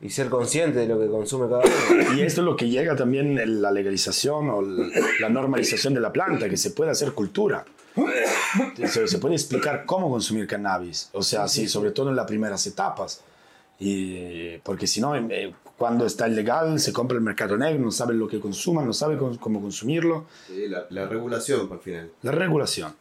[0.00, 2.14] y ser consciente de lo que consume cada uno.
[2.16, 6.12] Y esto es lo que llega también en la legalización o la normalización de la
[6.12, 7.64] planta, que se puede hacer cultura.
[8.86, 12.64] Se, se puede explicar cómo consumir cannabis, o sea, sí, sobre todo en las primeras
[12.64, 13.24] etapas.
[13.78, 18.18] Y, porque si no, eh, cuando está ilegal, se compra el mercado negro, no saben
[18.18, 20.26] lo que consuman, no saben cómo, cómo consumirlo.
[20.46, 22.10] Sí, la, la regulación, al final.
[22.22, 22.94] La regulación,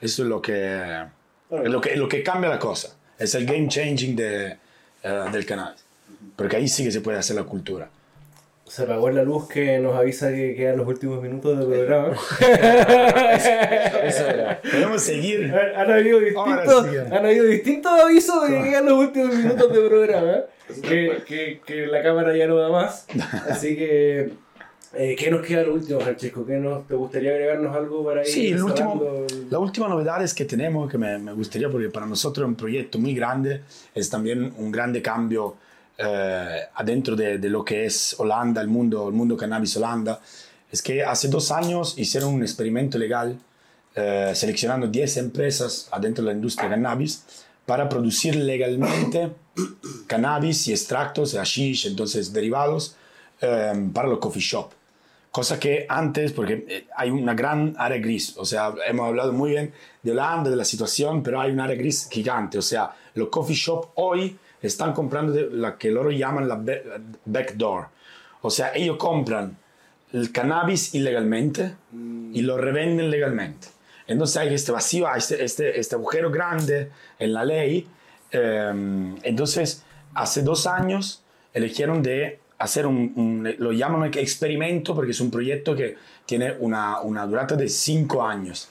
[0.00, 1.04] eso es lo que,
[1.50, 2.96] es lo que, lo que cambia la cosa.
[3.18, 4.56] Es el game changing de,
[5.02, 5.84] eh, del cannabis.
[6.36, 7.90] Porque ahí sí que se puede hacer la cultura.
[8.70, 12.16] Se apagó la luz que nos avisa que quedan los últimos minutos del programa.
[14.04, 14.62] Eso era.
[14.62, 15.52] Podemos seguir.
[15.52, 20.36] Han, habido distintos, han habido distintos avisos de que quedan los últimos minutos del programa.
[20.82, 23.08] Que, que, que la cámara ya no da más.
[23.50, 24.34] Así que,
[24.94, 26.46] eh, ¿qué nos queda lo último, Francesco?
[26.46, 30.32] ¿Qué nos, ¿Te gustaría agregarnos algo para ir Sí, el último, la última novedad es
[30.32, 33.62] que tenemos, que me, me gustaría, porque para nosotros es un proyecto muy grande,
[33.96, 35.56] es también un grande cambio
[36.02, 40.20] eh, adentro de, de lo que es Holanda, el mundo, el mundo cannabis Holanda,
[40.72, 43.38] es que hace dos años hicieron un experimento legal
[43.92, 47.24] eh, seleccionando 10 empresas adentro de la industria cannabis
[47.66, 49.32] para producir legalmente
[50.06, 52.96] cannabis y extractos, hashish, entonces derivados,
[53.40, 54.70] eh, para los coffee shop.
[55.32, 59.50] Cosa que antes, porque eh, hay una gran área gris, o sea, hemos hablado muy
[59.50, 59.72] bien
[60.04, 63.56] de Holanda, de la situación, pero hay un área gris gigante, o sea, los coffee
[63.56, 66.60] shop hoy están comprando la que loro llaman la
[67.24, 67.86] backdoor,
[68.42, 69.56] o sea, ellos compran
[70.12, 71.74] el cannabis ilegalmente
[72.32, 73.68] y lo revenden legalmente.
[74.06, 77.86] Entonces hay este vacío, hay este, este, este agujero grande en la ley.
[78.32, 79.84] eh, entonces,
[80.14, 85.74] hace dos años eligieron de hacer un, un- lo llaman experimento porque es un proyecto
[85.76, 85.96] que
[86.26, 88.68] tiene una, una durata de cinco años,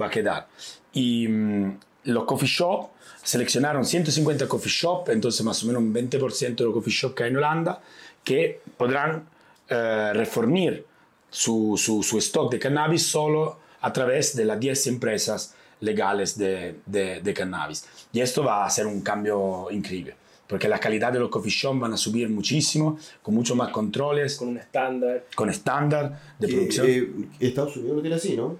[0.00, 0.46] va a quedar.
[0.92, 2.88] Y mm, los coffee shop
[3.22, 7.24] seleccionaron 150 coffee shop, entonces más o menos un 20% de los coffee shop que
[7.24, 7.80] hay en Holanda,
[8.24, 9.28] que podrán
[9.68, 10.84] eh, reformir
[11.30, 16.76] su, su, su stock de cannabis solo a través de las 10 empresas legales de,
[16.86, 17.84] de, de cannabis.
[18.12, 20.14] Y esto va a ser un cambio increíble,
[20.46, 24.36] porque la calidad de los coffee shops van a subir muchísimo, con mucho más controles,
[24.36, 25.24] Con un estándar.
[25.34, 26.86] con estándar de Eh, producción.
[26.88, 28.56] eh, Estados Unidos lo tiene así, ¿no?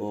[0.00, 0.10] O,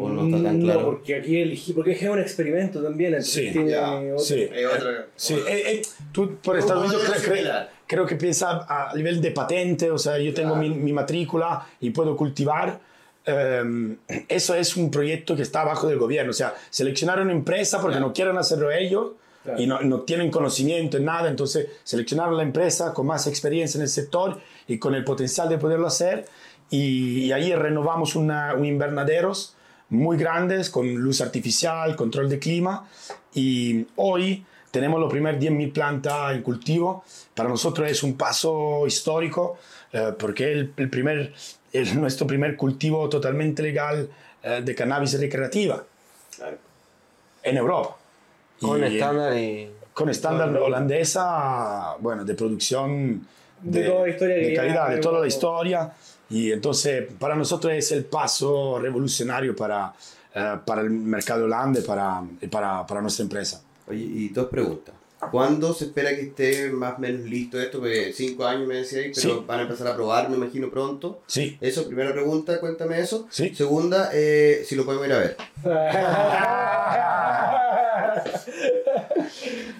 [0.00, 0.80] o no está tan Mm, claro.
[0.80, 3.14] No, porque aquí elegí, porque es un experimento también.
[3.14, 5.34] entonces Sí, tiene ya, otro- Sí, otra- sí.
[5.34, 5.82] Eh, eh,
[6.12, 10.18] tú por Estados Unidos cre- cre- creo que piensa a nivel de patente, o sea,
[10.18, 12.80] yo tengo mi, mi matrícula y puedo cultivar.
[13.26, 13.96] eh,
[14.28, 17.98] eso es un proyecto que está abajo del gobierno, o sea, seleccionaron una empresa porque
[17.98, 19.12] no quieren hacerlo ellos
[19.42, 19.60] Claro.
[19.62, 23.82] y no, no tienen conocimiento en nada, entonces seleccionaron la empresa con más experiencia en
[23.82, 26.26] el sector y con el potencial de poderlo hacer
[26.70, 29.56] y, y ahí renovamos una, un invernaderos
[29.90, 32.88] muy grandes con luz artificial, control de clima
[33.34, 37.04] y hoy tenemos los primeros 10.000 plantas en cultivo.
[37.34, 39.56] Para nosotros es un paso histórico
[39.92, 41.32] eh, porque el, el primer,
[41.72, 44.08] es nuestro primer cultivo totalmente legal
[44.42, 45.84] eh, de cannabis recreativa
[47.42, 47.96] en Europa.
[48.60, 49.70] Con Y- estándar y.
[49.92, 53.26] con estándar holandesa, bueno, de producción
[53.60, 55.92] De toda la historia de calidad, de toda la historia.
[56.30, 59.92] Y entonces para nosotros es el paso revolucionario para,
[60.34, 63.62] eh, para el mercado holandés para, y para, para nuestra empresa.
[63.86, 64.94] Oye, y dos preguntas.
[65.30, 67.78] ¿Cuándo se espera que esté más o menos listo esto?
[67.78, 69.44] Porque cinco años me decía ahí, pero Sí.
[69.46, 71.22] van a empezar a probar, me imagino, pronto.
[71.26, 71.56] Sí.
[71.62, 73.26] Eso, primera pregunta, cuéntame eso.
[73.30, 73.54] Sí.
[73.54, 75.36] Segunda, eh, si lo podemos ir a ver.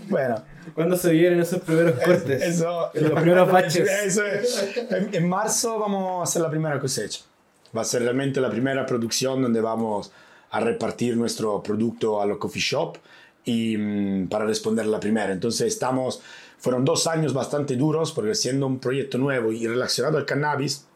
[0.08, 0.42] Bueno,
[0.74, 2.42] ¿Cuándo se vienen esos primeros cortes?
[2.42, 3.88] eso, Los primeros baches.
[4.04, 4.76] Eso es.
[4.90, 7.20] En, en marzo vamos a hacer la primera cosecha.
[7.76, 10.12] Va a ser realmente la primera producción donde vamos
[10.50, 12.98] a repartir nuestro producto a los coffee shop
[13.44, 15.32] y mm, para responder la primera.
[15.32, 16.20] Entonces estamos,
[16.58, 20.86] fueron dos años bastante duros porque siendo un proyecto nuevo y relacionado al cannabis,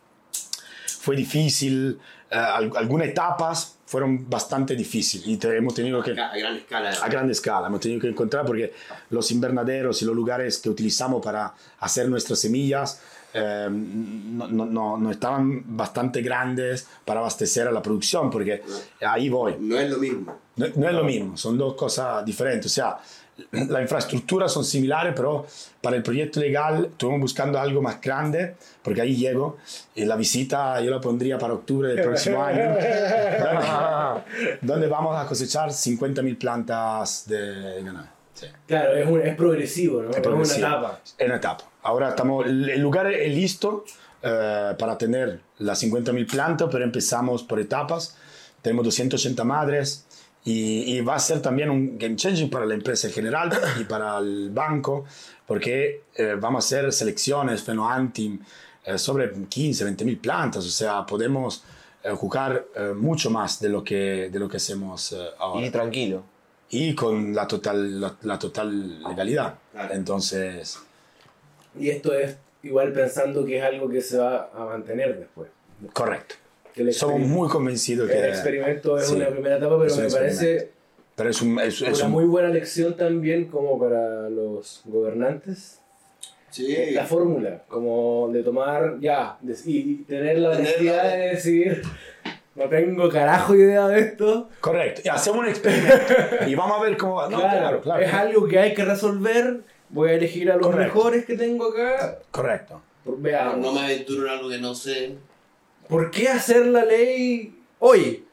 [1.00, 1.98] fue difícil,
[2.30, 6.90] al- algunas etapas fueron bastante difíciles y te- hemos tenido que A gran escala.
[6.90, 7.66] a grande escala.
[7.68, 8.74] Hemos tenido que encontrar porque
[9.08, 13.00] los invernaderos y los lugares que utilizamos para hacer nuestras semillas
[13.34, 18.62] eh, no, no- no- no estaban bastante grandes para abastecer a la producción, porque
[19.00, 19.54] ahí voy.
[19.60, 20.38] No es lo mismo.
[20.56, 22.66] No, no es lo mismo, son dos cosas diferentes.
[22.72, 22.98] O sea,
[23.52, 25.46] la infraestructura son similares, pero
[25.80, 29.58] para el proyecto legal estuvimos buscando algo más grande, porque ahí llego
[29.94, 32.74] y la visita yo la pondría para octubre del próximo año,
[33.40, 38.06] donde, donde vamos a cosechar 50.000 plantas de ganado.
[38.34, 38.46] Sí.
[38.66, 40.10] Claro, es, un- es progresivo, ¿no?
[40.10, 40.66] Es, progresivo.
[40.66, 41.00] una etapa.
[41.18, 41.64] Es una etapa.
[41.82, 43.84] Ahora estamos, el lugar es listo
[44.22, 48.16] eh, para tener las 50.000 plantas, pero empezamos por etapas.
[48.62, 50.06] Tenemos 280 madres
[50.44, 53.84] y, y va a ser también un game changing para la empresa en general y
[53.84, 55.04] para el banco,
[55.46, 58.38] porque eh, vamos a hacer selecciones fenoantim
[58.84, 61.64] eh, sobre 15, 20.000 plantas, o sea, podemos
[62.04, 65.70] eh, jugar eh, mucho más de lo que, de lo que hacemos eh, ahora Y
[65.70, 66.22] tranquilo.
[66.70, 69.54] y con la total, la, la total legalidad.
[69.72, 69.94] Claro.
[69.94, 70.78] Entonces,
[71.78, 75.48] Y esto es igual pensando que es algo que se va a mantener después.
[75.92, 76.36] correcto.
[76.78, 78.28] Que el Somos muy convencidos El que...
[78.28, 80.70] experimento es sí, una primera etapa, pero me parece.
[81.16, 81.58] Pero es un...
[81.58, 85.80] Es, es una un- muy buena lección también como para los gobernantes.
[86.50, 86.92] Sí.
[86.92, 91.82] La fórmula, como de tomar ya de- y tener la honestidad de decir,
[92.54, 94.48] no tengo carajo idea de esto.
[94.60, 95.02] Correcto.
[95.04, 96.14] Y hacemos un experimento.
[96.46, 97.28] y vamos a ver cómo va.
[97.28, 98.02] No, claro, claro, claro.
[98.04, 99.62] es algo que hay que resolver.
[99.90, 100.94] Voy a elegir a los Correcto.
[100.94, 102.18] mejores que tengo acá.
[102.30, 102.80] Correcto.
[103.04, 103.58] Veamos.
[103.58, 105.16] No me aventuro en algo que no sé.
[105.88, 108.24] ¿Por qué hacer la ley hoy?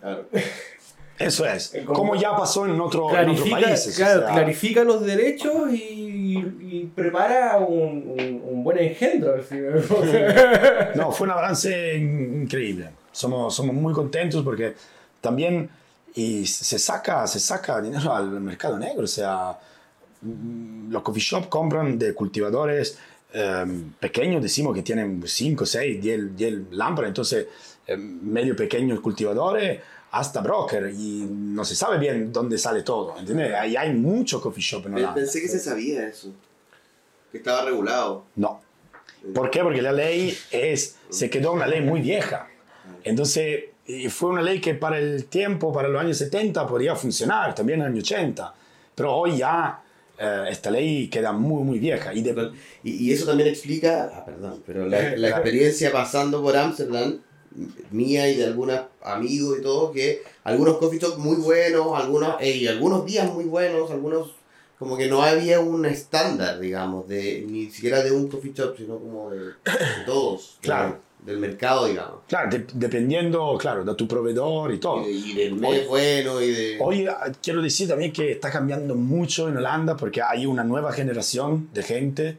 [0.00, 0.26] Claro.
[1.18, 1.72] Eso es.
[1.86, 3.94] Como- ya pasó en, otro, en otros países.
[3.94, 9.84] o claro, sea, clarifica los derechos y, y prepara un, un- un buen engendro final.
[10.96, 12.90] No, fue un avance in- increíble.
[13.12, 14.74] Somos, somos muy contentos porque
[15.20, 15.68] también
[16.14, 19.04] y se saca, se saca dinero al mercado negro.
[19.04, 19.56] O sea,
[20.22, 22.98] mm, los coffee shop compran de cultivadores
[23.32, 23.64] eh,
[23.98, 27.08] pequeños, decimos que tienen 5, 6, 10, 10 lámparas.
[27.08, 27.46] Entonces,
[27.86, 29.80] eh, medio pequeños cultivadores
[30.10, 33.18] hasta broker y no se sabe bien dónde sale todo.
[33.18, 33.54] ¿entiendes?
[33.54, 35.14] Ahí hay mucho coffee shop en Holanda.
[35.14, 36.32] Pensé que se sabía eso.
[37.30, 38.24] Que estaba regulado.
[38.36, 38.60] No.
[39.34, 39.62] ¿Por qué?
[39.62, 42.48] Porque la ley es, se quedó una ley muy vieja.
[43.04, 43.64] Entonces,
[44.10, 47.86] fue una ley que para el tiempo, para los años 70, podía funcionar, también en
[47.86, 48.54] los años 80.
[48.94, 49.82] Pero hoy ya
[50.22, 52.14] eh, esta ley queda muy, muy vieja.
[52.14, 52.52] Y de,
[52.82, 57.20] Y, y eso también explica, ah, perdón, pero la, la experiencia pasando por Ámsterdam,
[57.90, 62.66] mía y de algunos amigos y todo, que algunos coffee shops muy buenos, algunos, y
[62.66, 64.30] algunos días muy buenos, algunos
[64.78, 68.98] como que no había un estándar, digamos, de ni siquiera de un coffee shop, sino
[68.98, 69.52] como de, de
[70.06, 70.58] todos.
[70.60, 70.98] Claro.
[71.24, 72.20] Del mercado, digamos.
[72.28, 75.02] Claro, de- dependiendo, claro, de tu proveedor y todo.
[75.08, 76.78] Y, de- y del mes bueno y de...
[76.80, 80.92] Hoy ah, quiero decir también que está cambiando mucho en Holanda porque hay una nueva
[80.92, 82.38] generación de gente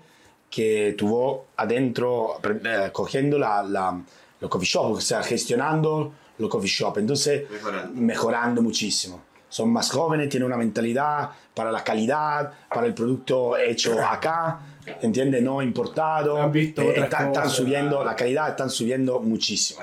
[0.50, 4.02] que estuvo adentro eh, cogiendo la, la-
[4.40, 6.98] los coffee shop, o sea, gestionando los coffee shop.
[6.98, 8.02] Entonces, Mejorando.
[8.02, 9.22] mejorando muchísimo.
[9.48, 14.60] Son más jóvenes, tienen una mentalidad para la calidad, para el producto hecho acá,
[15.02, 15.42] ¿entiendes?
[15.42, 16.42] No importado.
[16.42, 19.80] Han visto Eh, otras están, subiendo, la calidad están subiendo muchísimo.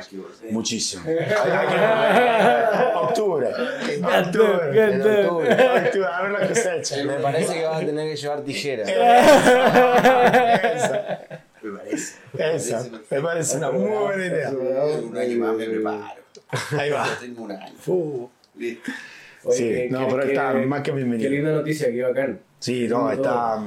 [0.51, 1.03] Muchísimo.
[3.03, 3.49] Octubre.
[3.49, 5.29] Octubre.
[5.29, 7.05] Octubre, a ver la cosecha.
[7.05, 8.83] Me parece que vas a tener que llevar tijera.
[8.85, 8.97] Esa,
[11.63, 12.15] Me parece.
[12.57, 12.89] esa.
[13.11, 14.51] Me parece una muy buena idea.
[14.51, 16.05] Un año más me preparo.
[16.79, 17.07] Ahí va.
[17.21, 17.75] Tengo un año.
[17.87, 18.91] Uh, Listo.
[19.45, 21.31] Oye, Sí, qué- no, qué- pero está qué- más que Qué bienvenido.
[21.31, 22.41] linda noticia, qué bacán.
[22.59, 23.59] Sí, no, está.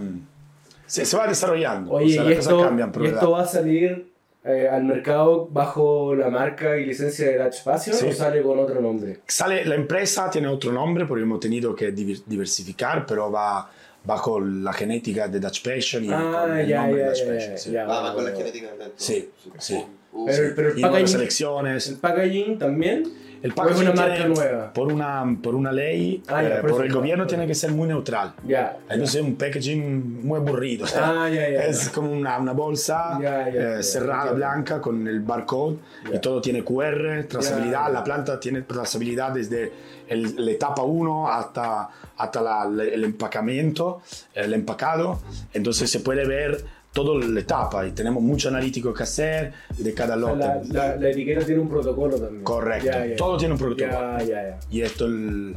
[0.93, 1.91] Se, se va desarrollando.
[1.91, 4.11] Oye, o sea, y, las cosas esto, cambian, pero y esto va a salir
[4.45, 8.07] eh, al mercado bajo la marca y licencia de Dutch Passion Sí.
[8.07, 9.21] o sale con otro nombre?
[9.25, 13.69] Sale, la empresa tiene otro nombre porque hemos tenido que diver- diversificar, pero va
[14.03, 17.19] bajo la genética de Dutch Passion y Ah, con el ya, nombre ya, de Dutch
[17.25, 17.51] ya, Passion.
[17.53, 17.71] ya, sí.
[17.71, 17.85] ya.
[17.85, 19.83] Va, con la genética de Sí, sí.
[20.11, 20.53] Uh, Pero, sí.
[20.55, 21.87] pero el Y packaging, selecciones.
[21.87, 23.03] el packaging también
[23.43, 24.73] El ¿O es una packaging marca tiene- nueva?
[24.73, 26.95] Por una, por una ley, Ah, ya, eh, por el no.
[26.95, 28.33] gobierno tiene que ser muy neutral.
[28.47, 28.77] Ya.
[28.89, 30.85] Entonces es un packaging muy aburrido.
[30.95, 31.45] Ah, ya.
[31.65, 35.77] Es como una, una bolsa eh, cerrada, blanca, con el barcode
[36.13, 37.91] y todo tiene QR, trazabilidad.
[37.91, 39.73] La planta tiene trazabilidad desde
[40.07, 44.01] el- la etapa 1 hasta, hasta la- el empacamiento,
[44.33, 45.19] el empacado.
[45.53, 46.63] Entonces se puede ver
[46.93, 50.37] toda la etapa y tenemos mucho analítico que hacer de cada lote.
[50.37, 52.43] la, la, la etiqueta tiene un protocolo también.
[52.43, 52.85] Correcto.
[52.85, 53.15] Ya, ya.
[53.15, 53.91] Todo tiene un protocolo.
[53.91, 54.59] Ya, ya, ya.
[54.69, 55.55] Y esto el,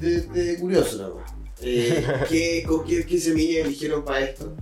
[0.00, 1.34] De, de curioso, más.
[1.62, 4.54] Eh, ¿qué, con qué, ¿Qué semilla eligieron para esto?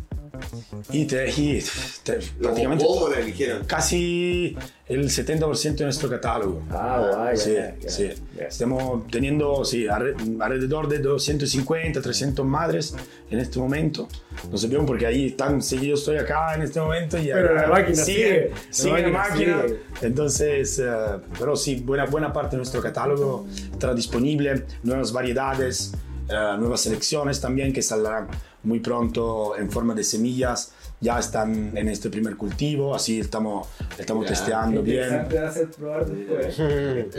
[0.91, 1.63] Y te- y
[2.03, 3.65] te- prácticamente ¿Cómo la eligieron?
[3.65, 4.57] casi
[4.89, 6.63] el 70% de nuestro catálogo.
[6.71, 7.89] Ah, guay, ya, sí, ya, ya.
[7.91, 8.09] sí.
[8.37, 8.45] Ya.
[8.45, 12.95] Estamos teniendo sí, alre- alrededor de 250, 300 madres
[13.31, 14.09] en este momento.
[14.51, 17.19] No sabemos porque ahí tan seguido estoy acá en este momento.
[17.19, 19.19] Y Pero la máquina sigue, la sigue la máquina
[19.57, 19.63] máquina.
[19.63, 19.81] sigue.
[20.03, 20.87] Entonces, eh,
[21.39, 24.65] pero sí, buena, buena parte de nuestro catálogo estará disponible.
[24.83, 25.93] Nuevas variedades,
[26.29, 28.29] eh, nuevas selecciones también que saldrán
[28.63, 30.73] muy pronto en forma de semillas.
[31.01, 33.69] Ya están en este primer cultivo, así estamos,
[33.99, 35.05] estamos Ya, testeando bien.
[35.05, 36.59] Interesante hacer probar después.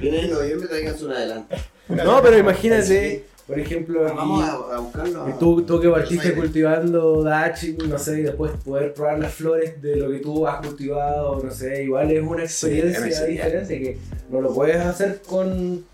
[0.00, 0.68] Viene en noviembre,
[1.14, 1.56] adelante.
[1.88, 5.28] No, pero imagínate, por ejemplo, Vamos aquí- a, a buscarlo.
[5.28, 9.80] Y tú, tú que partiste cultivando dachi, no sé, y después poder probar las flores
[9.82, 13.98] de lo que tú has cultivado, no sé, igual es una experiencia Sí, diferente que
[14.30, 15.84] no lo puedes hacer con,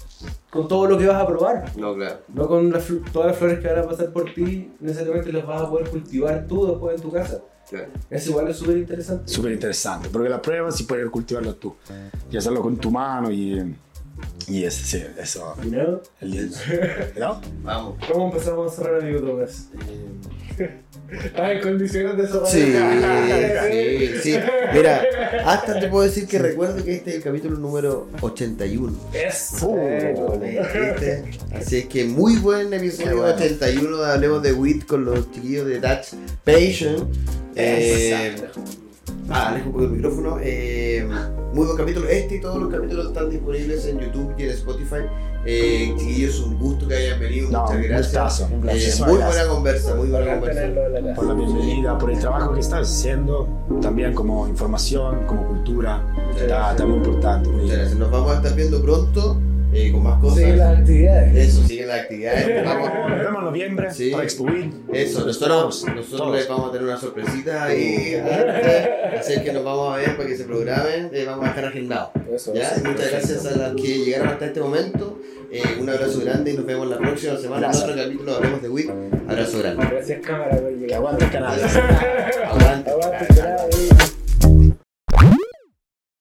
[0.51, 1.77] con todo lo que vas a probar.
[1.77, 2.19] No, claro.
[2.35, 5.63] No con las todas las flores que van a pasar por ti, necesariamente las vas
[5.63, 7.41] a poder cultivar tú después en tu casa.
[7.69, 7.89] claro.
[8.11, 9.33] Es igual, es súper interesante.
[9.33, 11.75] Súper interesante, porque la prueba sí puedes cultivarla tú
[12.31, 13.75] y hacerlo con tu mano y,
[14.49, 15.55] y es, sí, eso.
[15.63, 16.03] You know?
[16.21, 16.51] El.
[17.19, 17.41] ¿No?
[17.63, 17.97] Vamos.
[18.11, 19.69] ¿Cómo empezamos a cerrar, amigo Tomás?
[21.11, 22.23] ¿Estás en condiciones de?
[22.47, 22.73] Sí,
[23.71, 24.39] sí, sí.
[24.73, 25.03] Mira,
[25.45, 28.97] hasta te puedo decir que recuerdo que este es el capítulo número 81.
[29.13, 29.53] Es.
[30.41, 31.25] ¿Viste?
[31.55, 35.81] Así es que muy buen episodio 81 de Hablemos de WIT con los chiquillos de
[35.81, 36.15] Dutch
[36.45, 37.11] Passion.
[37.55, 38.35] Eh,
[39.31, 40.39] ah, alejo un poco el micrófono.
[40.43, 41.07] Eh,
[41.55, 42.09] muy buen capítulo.
[42.09, 44.97] Este y todos los capítulos están disponibles en YouTube y en Spotify.
[45.45, 47.51] Eh, chiquillos, un gusto que hayan venido.
[47.51, 48.13] No, Muchas un gracias.
[48.13, 49.07] gustazo, un Eh, placer.
[49.07, 51.15] muy buena conversa, muy buena conversa.
[51.17, 53.49] Por la bienvenida, por el trabajo que estás haciendo,
[53.81, 56.01] también como información, como cultura.
[56.37, 57.49] Está, está muy importante.
[57.49, 57.99] muy Muchas gracias.
[57.99, 59.37] Nos vamos a estar viendo pronto
[59.73, 60.39] eh, con más cosas.
[60.39, 61.49] Sí, las actividades.
[61.49, 62.65] Eso, siguen las actividades.
[62.65, 64.11] Vamos, Nos vemos en noviembre Sí.
[64.11, 64.73] para Expo Week.
[64.93, 68.89] Eso, nosotros, nosotros les vamos a tener una sorpresita ahí antes,
[69.21, 71.65] así es que nos vamos a ver para que se programen, eh, vamos a dejar
[71.67, 72.11] agendados.
[72.35, 72.71] Eso, ¿ya?
[72.71, 75.19] eso, Muchas gracias a las que llegaron hasta este momento,
[75.51, 78.69] eh, un abrazo grande y nos vemos la próxima semana en otro capítulo, hablemos de
[78.69, 78.91] WIT,
[79.29, 79.87] abrazo grande.
[79.91, 80.89] Gracias, cámara, por llegar.
[80.89, 81.61] Que aguante el canal.
[82.47, 82.91] Aguante.
[82.91, 83.69] Aguante, canal.